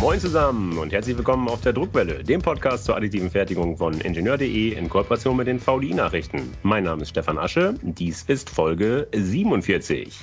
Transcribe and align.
Moin 0.00 0.20
zusammen 0.20 0.76
und 0.76 0.92
herzlich 0.92 1.16
willkommen 1.16 1.48
auf 1.48 1.62
der 1.62 1.72
Druckwelle, 1.72 2.22
dem 2.22 2.42
Podcast 2.42 2.84
zur 2.84 2.96
additiven 2.96 3.30
Fertigung 3.30 3.78
von 3.78 3.98
Ingenieur.de 3.98 4.74
in 4.74 4.90
Kooperation 4.90 5.38
mit 5.38 5.46
den 5.46 5.58
VDI-Nachrichten. 5.58 6.52
Mein 6.62 6.84
Name 6.84 7.00
ist 7.00 7.08
Stefan 7.08 7.38
Asche, 7.38 7.74
dies 7.80 8.22
ist 8.24 8.50
Folge 8.50 9.08
47. 9.14 10.20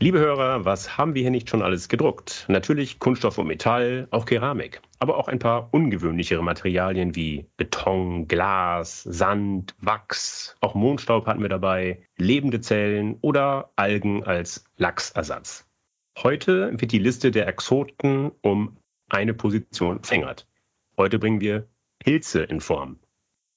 Liebe 0.00 0.18
Hörer, 0.18 0.64
was 0.64 0.96
haben 0.96 1.14
wir 1.14 1.20
hier 1.20 1.30
nicht 1.30 1.50
schon 1.50 1.60
alles 1.60 1.90
gedruckt? 1.90 2.46
Natürlich 2.48 2.98
Kunststoff 2.98 3.36
und 3.36 3.46
Metall, 3.46 4.08
auch 4.10 4.24
Keramik, 4.24 4.80
aber 5.00 5.18
auch 5.18 5.28
ein 5.28 5.38
paar 5.38 5.68
ungewöhnlichere 5.72 6.42
Materialien 6.42 7.14
wie 7.14 7.46
Beton, 7.58 8.26
Glas, 8.26 9.02
Sand, 9.02 9.74
Wachs, 9.80 10.56
auch 10.62 10.74
Mondstaub 10.74 11.26
hatten 11.26 11.42
wir 11.42 11.50
dabei, 11.50 12.00
lebende 12.16 12.62
Zellen 12.62 13.18
oder 13.20 13.70
Algen 13.76 14.24
als 14.24 14.64
Lachsersatz. 14.78 15.66
Heute 16.22 16.70
wird 16.80 16.92
die 16.92 16.98
Liste 17.00 17.30
der 17.30 17.48
Exoten 17.48 18.30
um 18.40 18.76
eine 19.08 19.34
Position 19.34 20.02
verlängert. 20.02 20.46
Heute 20.96 21.18
bringen 21.18 21.40
wir 21.40 21.68
Pilze 21.98 22.42
in 22.42 22.60
Form. 22.60 22.98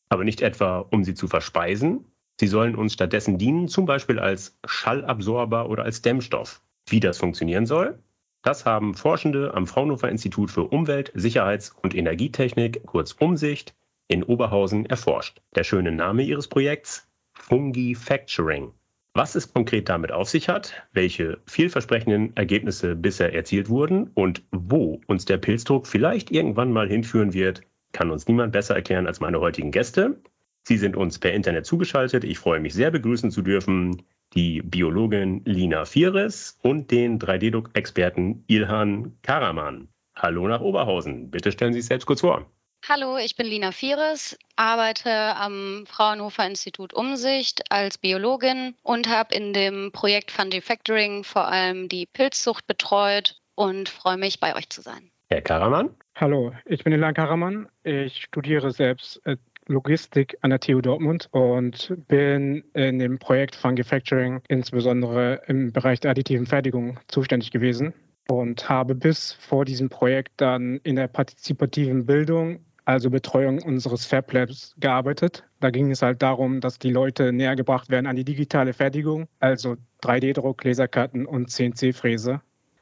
Aber 0.10 0.24
nicht 0.24 0.42
etwa, 0.42 0.80
um 0.80 1.04
sie 1.04 1.14
zu 1.14 1.28
verspeisen. 1.28 2.06
Sie 2.40 2.48
sollen 2.48 2.76
uns 2.76 2.94
stattdessen 2.94 3.38
dienen, 3.38 3.68
zum 3.68 3.86
Beispiel 3.86 4.20
als 4.20 4.58
Schallabsorber 4.66 5.70
oder 5.70 5.84
als 5.84 6.02
Dämmstoff. 6.02 6.62
Wie 6.88 7.00
das 7.00 7.18
funktionieren 7.18 7.66
soll, 7.66 8.00
das 8.44 8.66
haben 8.66 8.94
Forschende 8.94 9.54
am 9.54 9.68
Fraunhofer 9.68 10.10
Institut 10.10 10.52
für 10.52 10.64
Umwelt, 10.64 11.12
Sicherheits- 11.16 11.76
und 11.82 11.96
Energietechnik, 11.96 12.86
kurz 12.86 13.12
Umsicht, 13.12 13.76
in 14.08 14.24
Oberhausen 14.24 14.86
erforscht. 14.86 15.42
Der 15.56 15.66
schöne 15.66 15.92
Name 15.92 16.24
ihres 16.24 16.48
Projekts? 16.48 17.10
Fungi 17.34 17.94
Facturing. 17.94 18.72
Was 19.18 19.34
es 19.34 19.52
konkret 19.52 19.90
damit 19.90 20.12
auf 20.12 20.30
sich 20.30 20.48
hat, 20.48 20.76
welche 20.94 21.40
vielversprechenden 21.48 22.38
Ergebnisse 22.38 22.96
bisher 22.96 23.34
erzielt 23.34 23.68
wurden 23.68 24.12
und 24.14 24.44
wo 24.52 25.02
uns 25.08 25.26
der 25.26 25.38
Pilzdruck 25.40 25.88
vielleicht 25.88 26.30
irgendwann 26.30 26.72
mal 26.72 26.88
hinführen 26.88 27.34
wird, 27.34 27.62
kann 27.94 28.12
uns 28.12 28.28
niemand 28.28 28.52
besser 28.52 28.76
erklären 28.76 29.08
als 29.08 29.20
meine 29.20 29.40
heutigen 29.40 29.72
Gäste. 29.72 30.22
Sie 30.68 30.78
sind 30.78 30.96
uns 30.96 31.18
per 31.18 31.34
Internet 31.34 31.66
zugeschaltet. 31.66 32.26
Ich 32.26 32.38
freue 32.38 32.60
mich 32.60 32.76
sehr 32.76 32.92
begrüßen 32.92 33.32
zu 33.32 33.42
dürfen 33.42 34.04
die 34.36 34.62
Biologin 34.62 35.42
Lina 35.46 35.86
Vieres 35.86 36.60
und 36.62 36.92
den 36.92 37.18
3D-Druck-Experten 37.18 38.44
Ilhan 38.46 39.18
Karaman. 39.24 39.88
Hallo 40.16 40.48
nach 40.48 40.62
Oberhausen. 40.62 41.32
Bitte 41.32 41.52
stellen 41.52 41.74
Sie 41.74 41.80
sich 41.80 41.88
selbst 41.88 42.06
kurz 42.06 42.22
vor. 42.22 42.46
Hallo, 42.90 43.18
ich 43.18 43.36
bin 43.36 43.48
Lina 43.48 43.74
Vieres, 43.74 44.38
arbeite 44.56 45.12
am 45.12 45.84
Fraunhofer 45.88 46.48
Institut 46.48 46.94
Umsicht 46.94 47.64
als 47.70 47.98
Biologin 47.98 48.76
und 48.82 49.10
habe 49.10 49.36
in 49.36 49.52
dem 49.52 49.92
Projekt 49.92 50.32
Fundy 50.32 50.62
Factoring 50.62 51.26
vor 51.26 51.50
allem 51.50 51.90
die 51.90 52.06
Pilzzucht 52.06 52.66
betreut 52.66 53.42
und 53.56 53.90
freue 53.90 54.16
mich, 54.16 54.40
bei 54.40 54.56
euch 54.56 54.70
zu 54.70 54.82
sein. 54.82 55.12
Herr 55.30 55.42
Karaman? 55.42 55.90
Hallo, 56.16 56.54
ich 56.64 56.86
bin 56.86 56.94
Ilan 56.94 57.14
Karaman. 57.14 57.68
Ich 57.84 58.22
studiere 58.22 58.72
selbst 58.72 59.20
äh, 59.26 59.36
Logistik 59.66 60.38
an 60.40 60.52
der 60.52 60.62
TU 60.62 60.80
Dortmund 60.80 61.28
und 61.32 61.94
bin 62.08 62.64
in 62.74 63.00
dem 63.00 63.20
Projekt 63.20 63.58
Fungi 63.58 63.84
Factoring 63.84 64.42
insbesondere 64.48 65.42
im 65.48 65.74
Bereich 65.74 66.00
der 66.00 66.12
additiven 66.12 66.46
Fertigung 66.46 66.98
zuständig 67.10 67.52
gewesen 67.52 67.94
und 68.30 68.70
habe 68.70 68.96
bis 68.96 69.34
vor 69.34 69.66
diesem 69.66 69.90
Projekt 69.90 70.32
dann 70.38 70.80
in 70.84 70.96
der 70.96 71.10
partizipativen 71.10 72.06
Bildung 72.06 72.62
also 72.88 73.10
Betreuung 73.10 73.62
unseres 73.62 74.06
Fab 74.06 74.32
Labs, 74.32 74.74
gearbeitet. 74.80 75.44
Da 75.60 75.72
ging 75.72 75.92
es 75.92 76.02
halt 76.02 76.22
darum, 76.22 76.62
dass 76.62 76.80
die 76.80 76.90
Leute 76.90 77.34
näher 77.34 77.58
gebracht 77.58 77.90
werden 77.90 78.08
an 78.08 78.16
die 78.16 78.24
digitale 78.24 78.72
Fertigung, 78.72 79.28
also 79.42 79.76
3D-Druck, 80.04 80.64
Laserkarten 80.64 81.26
und 81.26 81.52
CNC-Fräse. 81.52 82.42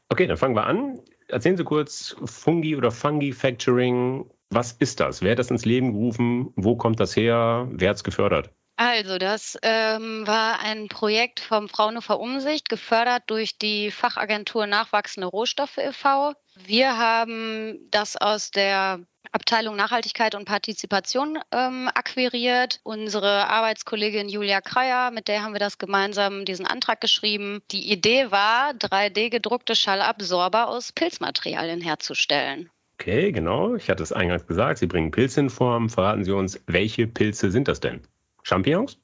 Okay, 0.10 0.28
dann 0.28 0.38
fangen 0.38 0.56
wir 0.56 0.68
an. 0.68 1.00
Erzählen 1.28 1.58
Sie 1.58 1.64
kurz 1.64 2.16
Fungi 2.24 2.76
oder 2.76 2.92
Fungi 2.92 3.32
Factoring. 3.32 4.30
Was 4.52 4.74
ist 4.74 5.00
das? 5.00 5.24
Wer 5.24 5.32
hat 5.32 5.40
das 5.40 5.50
ins 5.50 5.66
Leben 5.66 5.94
gerufen? 5.94 6.54
Wo 6.56 6.76
kommt 6.76 7.00
das 7.00 7.16
her? 7.16 7.68
Wer 7.72 7.90
hat 7.90 7.96
es 7.96 8.04
gefördert? 8.04 8.52
Also, 8.78 9.18
das 9.18 9.58
ähm, 9.64 10.28
war 10.28 10.60
ein 10.60 10.88
Projekt 10.88 11.40
vom 11.40 11.68
Fraunhofer 11.68 12.20
Umsicht, 12.20 12.70
gefördert 12.70 13.24
durch 13.26 13.58
die 13.58 13.90
Fachagentur 13.90 14.68
Nachwachsende 14.68 15.28
Rohstoffe 15.28 15.78
e.V. 15.78 16.34
Wir 16.64 16.96
haben 16.96 17.80
das 17.90 18.18
aus 18.18 18.52
der 18.52 19.00
Abteilung 19.32 19.76
Nachhaltigkeit 19.76 20.36
und 20.36 20.46
Partizipation 20.46 21.40
ähm, 21.52 21.90
akquiriert. 21.94 22.80
Unsere 22.84 23.48
Arbeitskollegin 23.48 24.30
Julia 24.30 24.62
Kreier, 24.62 25.12
mit 25.12 25.28
der 25.28 25.44
haben 25.44 25.54
wir 25.54 25.60
das 25.60 25.78
gemeinsam 25.78 26.46
diesen 26.46 26.66
Antrag 26.66 27.02
geschrieben. 27.02 27.62
Die 27.72 27.92
Idee 27.92 28.32
war, 28.32 28.72
3D 28.72 29.30
gedruckte 29.30 29.76
Schallabsorber 29.76 30.68
aus 30.68 30.92
Pilzmaterialien 30.92 31.82
herzustellen. 31.82 32.70
Okay, 32.96 33.32
genau. 33.32 33.76
Ich 33.76 33.90
hatte 33.90 34.04
es 34.04 34.14
eingangs 34.14 34.48
gesagt, 34.48 34.80
Sie 34.80 34.88
bringen 34.88 35.12
Pilze 35.12 35.42
in 35.42 35.50
Form. 35.50 35.90
Verraten 35.90 36.24
Sie 36.24 36.32
uns, 36.32 36.62
welche 36.68 37.08
Pilze 37.08 37.52
sind 37.52 37.68
das 37.68 37.80
denn? 37.82 38.02
Champignons? 38.44 38.98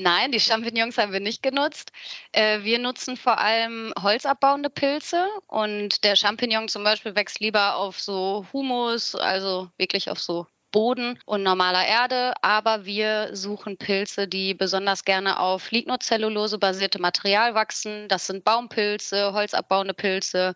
Nein, 0.00 0.30
die 0.30 0.38
Champignons 0.38 0.96
haben 0.96 1.12
wir 1.12 1.18
nicht 1.18 1.42
genutzt. 1.42 1.90
Äh, 2.30 2.62
wir 2.62 2.78
nutzen 2.78 3.16
vor 3.16 3.38
allem 3.38 3.92
holzabbauende 4.00 4.70
Pilze 4.70 5.26
und 5.48 6.04
der 6.04 6.14
Champignon 6.14 6.68
zum 6.68 6.84
Beispiel 6.84 7.16
wächst 7.16 7.40
lieber 7.40 7.74
auf 7.74 7.98
so 7.98 8.46
Humus, 8.52 9.16
also 9.16 9.70
wirklich 9.76 10.08
auf 10.08 10.20
so 10.20 10.46
Boden 10.70 11.18
und 11.26 11.42
normaler 11.42 11.84
Erde, 11.84 12.32
aber 12.42 12.84
wir 12.84 13.34
suchen 13.34 13.76
Pilze, 13.76 14.28
die 14.28 14.54
besonders 14.54 15.04
gerne 15.04 15.40
auf 15.40 15.72
Lignocellulose 15.72 16.58
basierte 16.58 17.00
Material 17.00 17.54
wachsen. 17.54 18.06
Das 18.06 18.28
sind 18.28 18.44
Baumpilze, 18.44 19.32
holzabbauende 19.32 19.94
Pilze. 19.94 20.54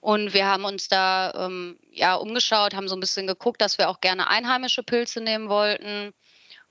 Und 0.00 0.34
wir 0.34 0.46
haben 0.46 0.64
uns 0.64 0.88
da 0.88 1.32
ähm, 1.46 1.78
ja 1.92 2.16
umgeschaut, 2.16 2.74
haben 2.74 2.88
so 2.88 2.96
ein 2.96 3.00
bisschen 3.00 3.28
geguckt, 3.28 3.60
dass 3.60 3.78
wir 3.78 3.88
auch 3.88 4.00
gerne 4.00 4.28
einheimische 4.28 4.82
Pilze 4.82 5.20
nehmen 5.20 5.48
wollten. 5.48 6.12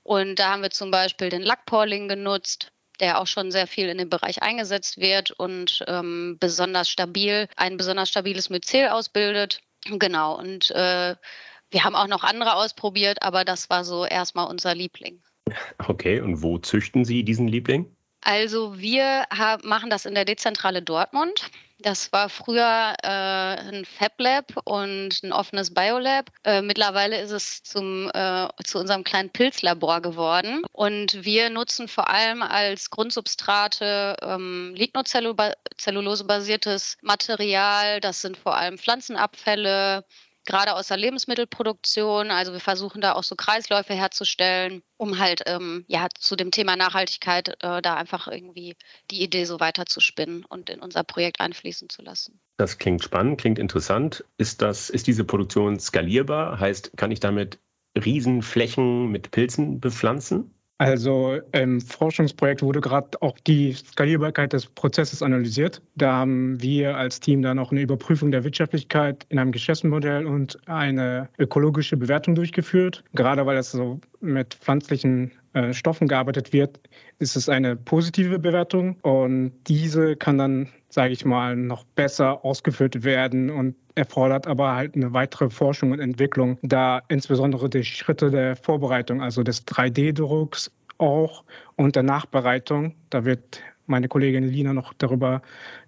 Und 0.04 0.38
da 0.38 0.52
haben 0.52 0.62
wir 0.62 0.70
zum 0.70 0.90
Beispiel 0.90 1.30
den 1.30 1.42
Lackporling 1.42 2.08
genutzt, 2.08 2.70
der 3.00 3.20
auch 3.20 3.26
schon 3.26 3.50
sehr 3.50 3.66
viel 3.66 3.88
in 3.88 3.98
dem 3.98 4.10
Bereich 4.10 4.42
eingesetzt 4.42 4.98
wird 4.98 5.32
und 5.32 5.84
ähm, 5.88 6.36
besonders 6.38 6.88
stabil, 6.88 7.48
ein 7.56 7.76
besonders 7.76 8.10
stabiles 8.10 8.50
Myzel 8.50 8.88
ausbildet. 8.88 9.60
Genau. 9.86 10.38
Und 10.38 10.70
äh, 10.70 11.16
wir 11.70 11.84
haben 11.84 11.96
auch 11.96 12.06
noch 12.06 12.22
andere 12.22 12.54
ausprobiert, 12.54 13.22
aber 13.22 13.44
das 13.44 13.68
war 13.70 13.84
so 13.84 14.04
erstmal 14.04 14.46
unser 14.46 14.74
Liebling. 14.74 15.20
Okay, 15.78 16.20
und 16.20 16.42
wo 16.42 16.58
züchten 16.58 17.04
Sie 17.04 17.24
diesen 17.24 17.48
Liebling? 17.48 17.94
Also 18.24 18.78
wir 18.78 19.26
haben, 19.30 19.68
machen 19.68 19.90
das 19.90 20.06
in 20.06 20.14
der 20.14 20.24
Dezentrale 20.24 20.80
Dortmund. 20.80 21.50
Das 21.80 22.10
war 22.12 22.30
früher 22.30 22.94
äh, 23.02 23.06
ein 23.06 23.84
Fab 23.84 24.18
Lab 24.18 24.46
und 24.64 25.22
ein 25.22 25.32
offenes 25.32 25.74
Biolab. 25.74 26.30
Äh, 26.42 26.62
mittlerweile 26.62 27.20
ist 27.20 27.32
es 27.32 27.62
zum, 27.62 28.10
äh, 28.14 28.48
zu 28.64 28.78
unserem 28.78 29.04
kleinen 29.04 29.28
Pilzlabor 29.28 30.00
geworden. 30.00 30.62
Und 30.72 31.22
wir 31.22 31.50
nutzen 31.50 31.86
vor 31.86 32.08
allem 32.08 32.42
als 32.42 32.88
Grundsubstrate 32.88 34.16
ähm, 34.22 34.72
Lignocellulose-basiertes 34.74 36.96
Material. 37.02 38.00
Das 38.00 38.22
sind 38.22 38.38
vor 38.38 38.56
allem 38.56 38.78
Pflanzenabfälle, 38.78 40.06
gerade 40.44 40.74
aus 40.74 40.88
der 40.88 40.96
Lebensmittelproduktion. 40.96 42.30
Also 42.30 42.52
wir 42.52 42.60
versuchen 42.60 43.00
da 43.00 43.14
auch 43.14 43.22
so 43.22 43.34
Kreisläufe 43.36 43.94
herzustellen, 43.94 44.82
um 44.96 45.18
halt 45.18 45.42
ähm, 45.46 45.84
ja 45.88 46.08
zu 46.18 46.36
dem 46.36 46.50
Thema 46.50 46.76
Nachhaltigkeit 46.76 47.48
äh, 47.62 47.82
da 47.82 47.94
einfach 47.94 48.28
irgendwie 48.28 48.76
die 49.10 49.22
Idee 49.22 49.44
so 49.44 49.60
weiter 49.60 49.86
zu 49.86 50.00
spinnen 50.00 50.44
und 50.44 50.70
in 50.70 50.80
unser 50.80 51.04
Projekt 51.04 51.40
einfließen 51.40 51.88
zu 51.88 52.02
lassen. 52.02 52.40
Das 52.56 52.78
klingt 52.78 53.02
spannend, 53.02 53.40
klingt 53.40 53.58
interessant. 53.58 54.24
Ist 54.38 54.62
das, 54.62 54.90
ist 54.90 55.06
diese 55.06 55.24
Produktion 55.24 55.78
skalierbar? 55.80 56.60
Heißt, 56.60 56.96
kann 56.96 57.10
ich 57.10 57.20
damit 57.20 57.58
Riesenflächen 57.96 59.08
mit 59.08 59.30
Pilzen 59.30 59.80
bepflanzen? 59.80 60.54
Also 60.84 61.40
im 61.52 61.80
Forschungsprojekt 61.80 62.60
wurde 62.60 62.82
gerade 62.82 63.08
auch 63.22 63.38
die 63.46 63.72
Skalierbarkeit 63.72 64.52
des 64.52 64.66
Prozesses 64.66 65.22
analysiert. 65.22 65.80
Da 65.94 66.12
haben 66.12 66.60
wir 66.60 66.98
als 66.98 67.20
Team 67.20 67.40
dann 67.40 67.58
auch 67.58 67.72
eine 67.72 67.80
Überprüfung 67.80 68.30
der 68.30 68.44
Wirtschaftlichkeit 68.44 69.24
in 69.30 69.38
einem 69.38 69.50
Geschäftsmodell 69.50 70.26
und 70.26 70.58
eine 70.68 71.30
ökologische 71.38 71.96
Bewertung 71.96 72.34
durchgeführt. 72.34 73.02
Gerade 73.14 73.46
weil 73.46 73.56
es 73.56 73.70
so 73.70 73.98
mit 74.20 74.52
pflanzlichen 74.52 75.32
äh, 75.54 75.72
Stoffen 75.72 76.06
gearbeitet 76.06 76.52
wird, 76.52 76.78
ist 77.18 77.34
es 77.34 77.48
eine 77.48 77.76
positive 77.76 78.38
Bewertung 78.38 78.96
und 79.00 79.52
diese 79.66 80.16
kann 80.16 80.36
dann, 80.36 80.68
sage 80.94 81.12
ich 81.12 81.24
mal, 81.24 81.56
noch 81.56 81.82
besser 81.96 82.44
ausgeführt 82.44 83.02
werden 83.02 83.50
und 83.50 83.74
erfordert 83.96 84.46
aber 84.46 84.76
halt 84.76 84.94
eine 84.94 85.12
weitere 85.12 85.50
Forschung 85.50 85.90
und 85.90 85.98
Entwicklung, 85.98 86.56
da 86.62 87.02
insbesondere 87.08 87.68
die 87.68 87.82
Schritte 87.82 88.30
der 88.30 88.54
Vorbereitung, 88.54 89.20
also 89.20 89.42
des 89.42 89.66
3D-Drucks 89.66 90.70
auch 90.98 91.42
und 91.74 91.96
der 91.96 92.04
Nachbereitung, 92.04 92.94
da 93.10 93.24
wird 93.24 93.60
meine 93.86 94.06
Kollegin 94.06 94.44
Lina 94.44 94.72
noch 94.72 94.94
darüber 94.94 95.42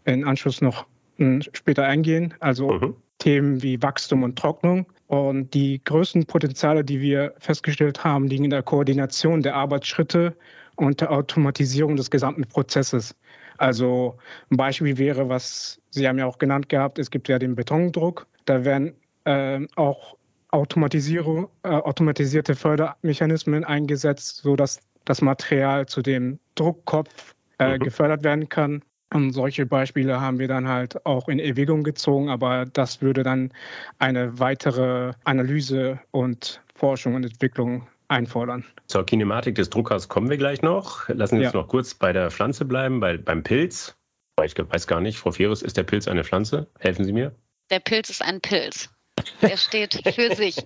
in 0.06 0.24
Anschluss 0.24 0.60
noch 0.60 0.86
hm, 1.18 1.40
später 1.52 1.84
eingehen, 1.84 2.34
also 2.40 2.72
mhm. 2.72 2.96
Themen 3.18 3.62
wie 3.62 3.80
Wachstum 3.80 4.24
und 4.24 4.36
Trocknung. 4.36 4.86
Und 5.06 5.54
die 5.54 5.80
größten 5.84 6.26
Potenziale, 6.26 6.84
die 6.84 7.00
wir 7.00 7.32
festgestellt 7.38 8.02
haben, 8.02 8.26
liegen 8.26 8.44
in 8.44 8.50
der 8.50 8.64
Koordination 8.64 9.40
der 9.40 9.54
Arbeitsschritte 9.54 10.36
und 10.74 11.00
der 11.00 11.10
Automatisierung 11.12 11.96
des 11.96 12.10
gesamten 12.10 12.44
Prozesses. 12.44 13.14
Also 13.58 14.16
ein 14.50 14.56
Beispiel 14.56 14.98
wäre, 14.98 15.28
was 15.28 15.80
Sie 15.90 16.06
haben 16.06 16.18
ja 16.18 16.26
auch 16.26 16.38
genannt 16.38 16.68
gehabt, 16.68 16.98
es 16.98 17.10
gibt 17.10 17.28
ja 17.28 17.38
den 17.38 17.54
Betondruck. 17.54 18.26
Da 18.44 18.64
werden 18.64 18.94
äh, 19.24 19.66
auch 19.76 20.16
Automatisierung, 20.50 21.48
äh, 21.62 21.68
automatisierte 21.68 22.54
Fördermechanismen 22.54 23.64
eingesetzt, 23.64 24.36
sodass 24.42 24.80
das 25.06 25.22
Material 25.22 25.86
zu 25.86 26.02
dem 26.02 26.38
Druckkopf 26.54 27.34
äh, 27.58 27.78
mhm. 27.78 27.84
gefördert 27.84 28.24
werden 28.24 28.48
kann. 28.48 28.82
Und 29.14 29.32
solche 29.32 29.64
Beispiele 29.64 30.20
haben 30.20 30.38
wir 30.38 30.48
dann 30.48 30.68
halt 30.68 31.04
auch 31.06 31.28
in 31.28 31.38
Erwägung 31.38 31.84
gezogen, 31.84 32.28
aber 32.28 32.66
das 32.66 33.00
würde 33.00 33.22
dann 33.22 33.52
eine 33.98 34.38
weitere 34.38 35.12
Analyse 35.24 36.00
und 36.10 36.60
Forschung 36.74 37.14
und 37.14 37.24
Entwicklung 37.24 37.86
einfordern. 38.08 38.64
Zur 38.86 39.04
Kinematik 39.04 39.54
des 39.54 39.70
Druckers 39.70 40.08
kommen 40.08 40.28
wir 40.30 40.36
gleich 40.36 40.62
noch. 40.62 41.08
Lassen 41.08 41.38
Sie 41.38 41.44
uns 41.44 41.54
ja. 41.54 41.60
noch 41.60 41.68
kurz 41.68 41.94
bei 41.94 42.12
der 42.12 42.30
Pflanze 42.30 42.64
bleiben, 42.64 43.00
bei, 43.00 43.16
beim 43.16 43.42
Pilz. 43.42 43.96
Ich 44.44 44.54
weiß 44.56 44.86
gar 44.86 45.00
nicht, 45.00 45.18
Frau 45.18 45.32
Fieres, 45.32 45.62
ist 45.62 45.76
der 45.76 45.82
Pilz 45.82 46.08
eine 46.08 46.22
Pflanze? 46.22 46.66
Helfen 46.78 47.04
Sie 47.04 47.12
mir. 47.12 47.34
Der 47.70 47.80
Pilz 47.80 48.10
ist 48.10 48.22
ein 48.22 48.40
Pilz. 48.40 48.90
Der 49.40 49.56
steht 49.56 49.94
für 50.14 50.34
sich. 50.34 50.56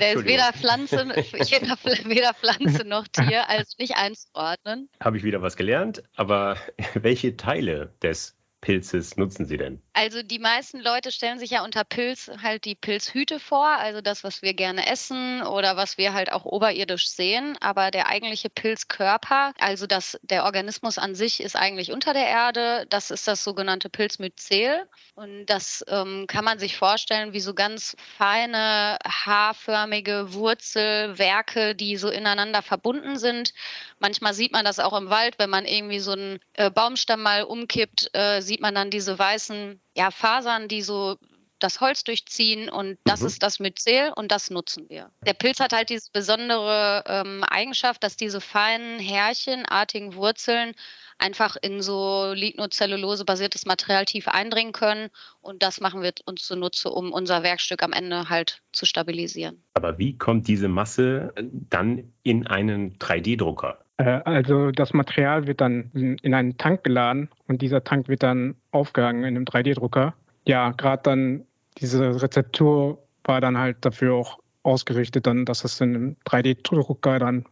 Der 0.00 0.14
ist 0.14 0.24
weder 0.24 0.52
Pflanze, 0.52 0.96
weder 2.08 2.34
Pflanze 2.34 2.84
noch 2.86 3.06
Tier 3.08 3.48
als 3.48 3.76
nicht 3.78 3.96
einzuordnen. 3.96 4.88
Habe 5.00 5.18
ich 5.18 5.24
wieder 5.24 5.42
was 5.42 5.56
gelernt, 5.56 6.02
aber 6.16 6.56
welche 6.94 7.36
Teile 7.36 7.94
des 8.02 8.36
Pilzes 8.62 9.16
nutzen 9.16 9.44
Sie 9.44 9.58
denn? 9.58 9.82
Also 9.92 10.22
die 10.22 10.38
meisten 10.38 10.80
Leute 10.80 11.10
stellen 11.10 11.38
sich 11.38 11.50
ja 11.50 11.64
unter 11.64 11.82
Pilz 11.84 12.30
halt 12.40 12.64
die 12.64 12.76
Pilzhüte 12.76 13.40
vor, 13.40 13.66
also 13.66 14.00
das, 14.00 14.24
was 14.24 14.40
wir 14.40 14.54
gerne 14.54 14.86
essen 14.86 15.42
oder 15.42 15.76
was 15.76 15.98
wir 15.98 16.14
halt 16.14 16.32
auch 16.32 16.44
oberirdisch 16.44 17.10
sehen. 17.10 17.58
Aber 17.60 17.90
der 17.90 18.06
eigentliche 18.06 18.48
Pilzkörper, 18.48 19.52
also 19.58 19.86
das, 19.86 20.18
der 20.22 20.44
Organismus 20.44 20.96
an 20.96 21.14
sich 21.16 21.42
ist 21.42 21.56
eigentlich 21.56 21.90
unter 21.92 22.14
der 22.14 22.26
Erde. 22.26 22.86
Das 22.88 23.10
ist 23.10 23.26
das 23.26 23.42
sogenannte 23.42 23.90
Pilzmyzel. 23.90 24.88
Und 25.14 25.46
das 25.46 25.84
ähm, 25.88 26.26
kann 26.28 26.44
man 26.44 26.60
sich 26.60 26.76
vorstellen 26.76 27.32
wie 27.32 27.40
so 27.40 27.54
ganz 27.54 27.96
feine, 28.16 28.96
haarförmige 29.04 30.32
Wurzelwerke, 30.34 31.74
die 31.74 31.96
so 31.96 32.08
ineinander 32.08 32.62
verbunden 32.62 33.18
sind. 33.18 33.52
Manchmal 34.02 34.34
sieht 34.34 34.52
man 34.52 34.64
das 34.64 34.80
auch 34.80 34.98
im 34.98 35.10
Wald, 35.10 35.38
wenn 35.38 35.48
man 35.48 35.64
irgendwie 35.64 36.00
so 36.00 36.10
einen 36.10 36.40
äh, 36.54 36.72
Baumstamm 36.72 37.22
mal 37.22 37.44
umkippt, 37.44 38.10
äh, 38.14 38.40
sieht 38.40 38.60
man 38.60 38.74
dann 38.74 38.90
diese 38.90 39.16
weißen 39.16 39.80
ja, 39.96 40.10
Fasern, 40.10 40.66
die 40.66 40.82
so 40.82 41.18
das 41.60 41.80
Holz 41.80 42.02
durchziehen 42.02 42.68
und 42.68 42.98
das 43.04 43.20
mhm. 43.20 43.28
ist 43.28 43.42
das 43.44 43.60
Myzel 43.60 44.12
und 44.16 44.32
das 44.32 44.50
nutzen 44.50 44.88
wir. 44.88 45.12
Der 45.24 45.34
Pilz 45.34 45.60
hat 45.60 45.72
halt 45.72 45.90
diese 45.90 46.10
besondere 46.12 47.04
ähm, 47.06 47.44
Eigenschaft, 47.44 48.02
dass 48.02 48.16
diese 48.16 48.40
feinen 48.40 48.98
Härchenartigen 48.98 50.16
Wurzeln 50.16 50.74
einfach 51.18 51.56
in 51.62 51.80
so 51.80 52.32
Lignocellulose-basiertes 52.34 53.66
Material 53.66 54.04
tief 54.04 54.26
eindringen 54.26 54.72
können 54.72 55.10
und 55.40 55.62
das 55.62 55.80
machen 55.80 56.02
wir 56.02 56.12
uns 56.24 56.44
zunutze, 56.44 56.90
um 56.90 57.12
unser 57.12 57.44
Werkstück 57.44 57.84
am 57.84 57.92
Ende 57.92 58.28
halt 58.28 58.62
zu 58.72 58.84
stabilisieren. 58.84 59.62
Aber 59.74 59.98
wie 59.98 60.18
kommt 60.18 60.48
diese 60.48 60.66
Masse 60.66 61.32
dann 61.36 62.12
in 62.24 62.48
einen 62.48 62.98
3D-Drucker? 62.98 63.81
Äh, 63.98 64.20
also 64.24 64.70
das 64.70 64.92
Material 64.92 65.46
wird 65.46 65.60
dann 65.60 65.90
in 66.22 66.34
einen 66.34 66.56
Tank 66.56 66.84
geladen 66.84 67.28
und 67.46 67.62
dieser 67.62 67.84
Tank 67.84 68.08
wird 68.08 68.22
dann 68.22 68.54
aufgehangen 68.70 69.24
in 69.24 69.36
einem 69.36 69.44
3D-Drucker. 69.44 70.14
Ja, 70.46 70.70
gerade 70.72 71.02
dann 71.02 71.44
diese 71.78 72.20
Rezeptur 72.20 72.98
war 73.24 73.40
dann 73.40 73.56
halt 73.56 73.84
dafür 73.84 74.14
auch 74.14 74.38
ausgerichtet, 74.62 75.26
dann, 75.26 75.44
dass 75.44 75.64
es 75.64 75.80
in 75.80 75.94
einem 75.94 76.16
3D-Drucker 76.26 77.18
dann 77.18 77.44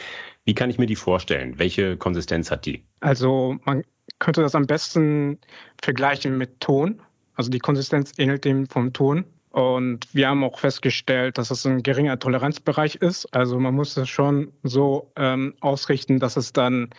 Wie 0.45 0.55
kann 0.55 0.69
ich 0.69 0.77
mir 0.77 0.87
die 0.87 0.95
vorstellen? 0.95 1.59
Welche 1.59 1.97
Konsistenz 1.97 2.49
hat 2.49 2.65
die? 2.65 2.83
Also 3.01 3.57
man 3.65 3.83
könnte 4.19 4.41
das 4.41 4.55
am 4.55 4.65
besten 4.65 5.39
vergleichen 5.81 6.37
mit 6.37 6.59
Ton. 6.59 7.01
Also 7.35 7.49
die 7.51 7.59
Konsistenz 7.59 8.13
ähnelt 8.17 8.45
dem 8.45 8.67
vom 8.67 8.93
Ton. 8.93 9.25
Und 9.51 10.13
wir 10.13 10.27
haben 10.27 10.43
auch 10.43 10.59
festgestellt, 10.59 11.37
dass 11.37 11.49
es 11.49 11.65
ein 11.65 11.81
geringer 11.81 12.19
Toleranzbereich 12.19 12.95
ist. 12.95 13.25
Also 13.33 13.59
man 13.59 13.73
muss 13.73 13.97
es 13.97 14.07
schon 14.07 14.51
so 14.63 15.11
ähm, 15.15 15.55
ausrichten, 15.59 16.19
dass 16.19 16.37
es 16.37 16.53
dann 16.53 16.89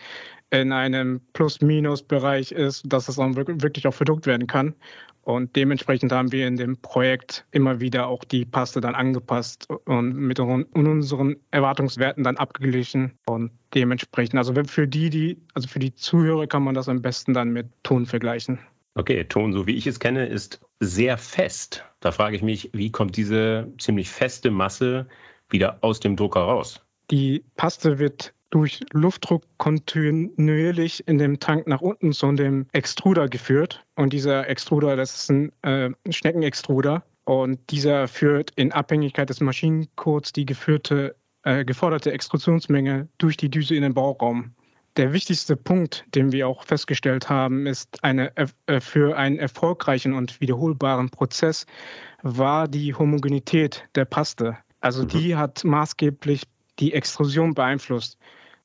in 0.49 0.73
einem 0.73 1.21
Plus-Minus-Bereich 1.31 2.51
ist, 2.51 2.83
dass 2.85 3.07
es 3.07 3.15
dann 3.15 3.35
wirklich 3.35 3.87
auch 3.87 3.93
verdruckt 3.93 4.25
werden 4.25 4.47
kann. 4.47 4.75
Und 5.23 5.55
dementsprechend 5.55 6.11
haben 6.11 6.31
wir 6.31 6.47
in 6.47 6.57
dem 6.57 6.77
Projekt 6.77 7.45
immer 7.51 7.79
wieder 7.79 8.07
auch 8.07 8.23
die 8.23 8.43
Paste 8.43 8.81
dann 8.81 8.95
angepasst 8.95 9.67
und 9.85 10.15
mit 10.15 10.39
unseren 10.39 11.35
Erwartungswerten 11.51 12.23
dann 12.23 12.37
abgeglichen. 12.37 13.13
Und 13.27 13.51
dementsprechend, 13.73 14.37
also 14.39 14.53
für 14.65 14.87
die, 14.87 15.09
die, 15.09 15.37
also 15.53 15.67
für 15.67 15.79
die 15.79 15.93
Zuhörer 15.93 16.47
kann 16.47 16.63
man 16.63 16.73
das 16.73 16.89
am 16.89 17.01
besten 17.01 17.33
dann 17.33 17.51
mit 17.51 17.67
Ton 17.83 18.05
vergleichen. 18.05 18.59
Okay, 18.95 19.23
Ton, 19.23 19.53
so 19.53 19.67
wie 19.67 19.75
ich 19.75 19.87
es 19.87 19.99
kenne, 19.99 20.25
ist 20.25 20.59
sehr 20.79 21.17
fest. 21.17 21.85
Da 22.01 22.11
frage 22.11 22.35
ich 22.35 22.41
mich, 22.41 22.69
wie 22.73 22.91
kommt 22.91 23.15
diese 23.15 23.71
ziemlich 23.79 24.09
feste 24.09 24.51
Masse 24.51 25.07
wieder 25.49 25.77
aus 25.81 25.99
dem 25.99 26.15
Drucker 26.15 26.41
raus? 26.41 26.83
Die 27.09 27.43
Paste 27.55 27.99
wird 27.99 28.33
durch 28.49 28.81
Luftdruck 28.91 29.43
kontinuierlich 29.57 31.07
in 31.07 31.17
dem 31.17 31.39
Tank 31.39 31.67
nach 31.67 31.81
unten 31.81 32.11
zu 32.11 32.31
dem 32.33 32.67
Extruder 32.73 33.29
geführt. 33.29 33.83
Und 33.95 34.11
dieser 34.13 34.47
Extruder, 34.49 34.95
das 34.95 35.15
ist 35.15 35.31
ein 35.31 35.51
äh, 35.63 35.89
Schneckenextruder. 36.09 37.03
Und 37.23 37.59
dieser 37.69 38.07
führt 38.07 38.51
in 38.55 38.71
Abhängigkeit 38.71 39.29
des 39.29 39.39
Maschinencodes 39.39 40.33
die 40.33 40.45
geführte, 40.45 41.15
äh, 41.43 41.63
geforderte 41.63 42.11
Extrusionsmenge 42.11 43.07
durch 43.19 43.37
die 43.37 43.49
Düse 43.49 43.75
in 43.75 43.83
den 43.83 43.93
Bauraum. 43.93 44.53
Der 44.97 45.13
wichtigste 45.13 45.55
Punkt, 45.55 46.05
den 46.15 46.31
wir 46.31 46.47
auch 46.47 46.65
festgestellt 46.65 47.29
haben, 47.29 47.65
ist 47.65 48.03
eine, 48.03 48.31
äh, 48.35 48.79
für 48.81 49.17
einen 49.17 49.39
erfolgreichen 49.39 50.13
und 50.13 50.41
wiederholbaren 50.41 51.09
Prozess 51.09 51.65
war 52.23 52.67
die 52.67 52.93
Homogenität 52.93 53.87
der 53.95 54.05
Paste. 54.05 54.57
Also 54.81 55.03
mhm. 55.03 55.07
die 55.07 55.35
hat 55.35 55.63
maßgeblich 55.63 56.43
die 56.79 56.93
Extrusion 56.93 57.53
beeinflusst. 57.53 58.17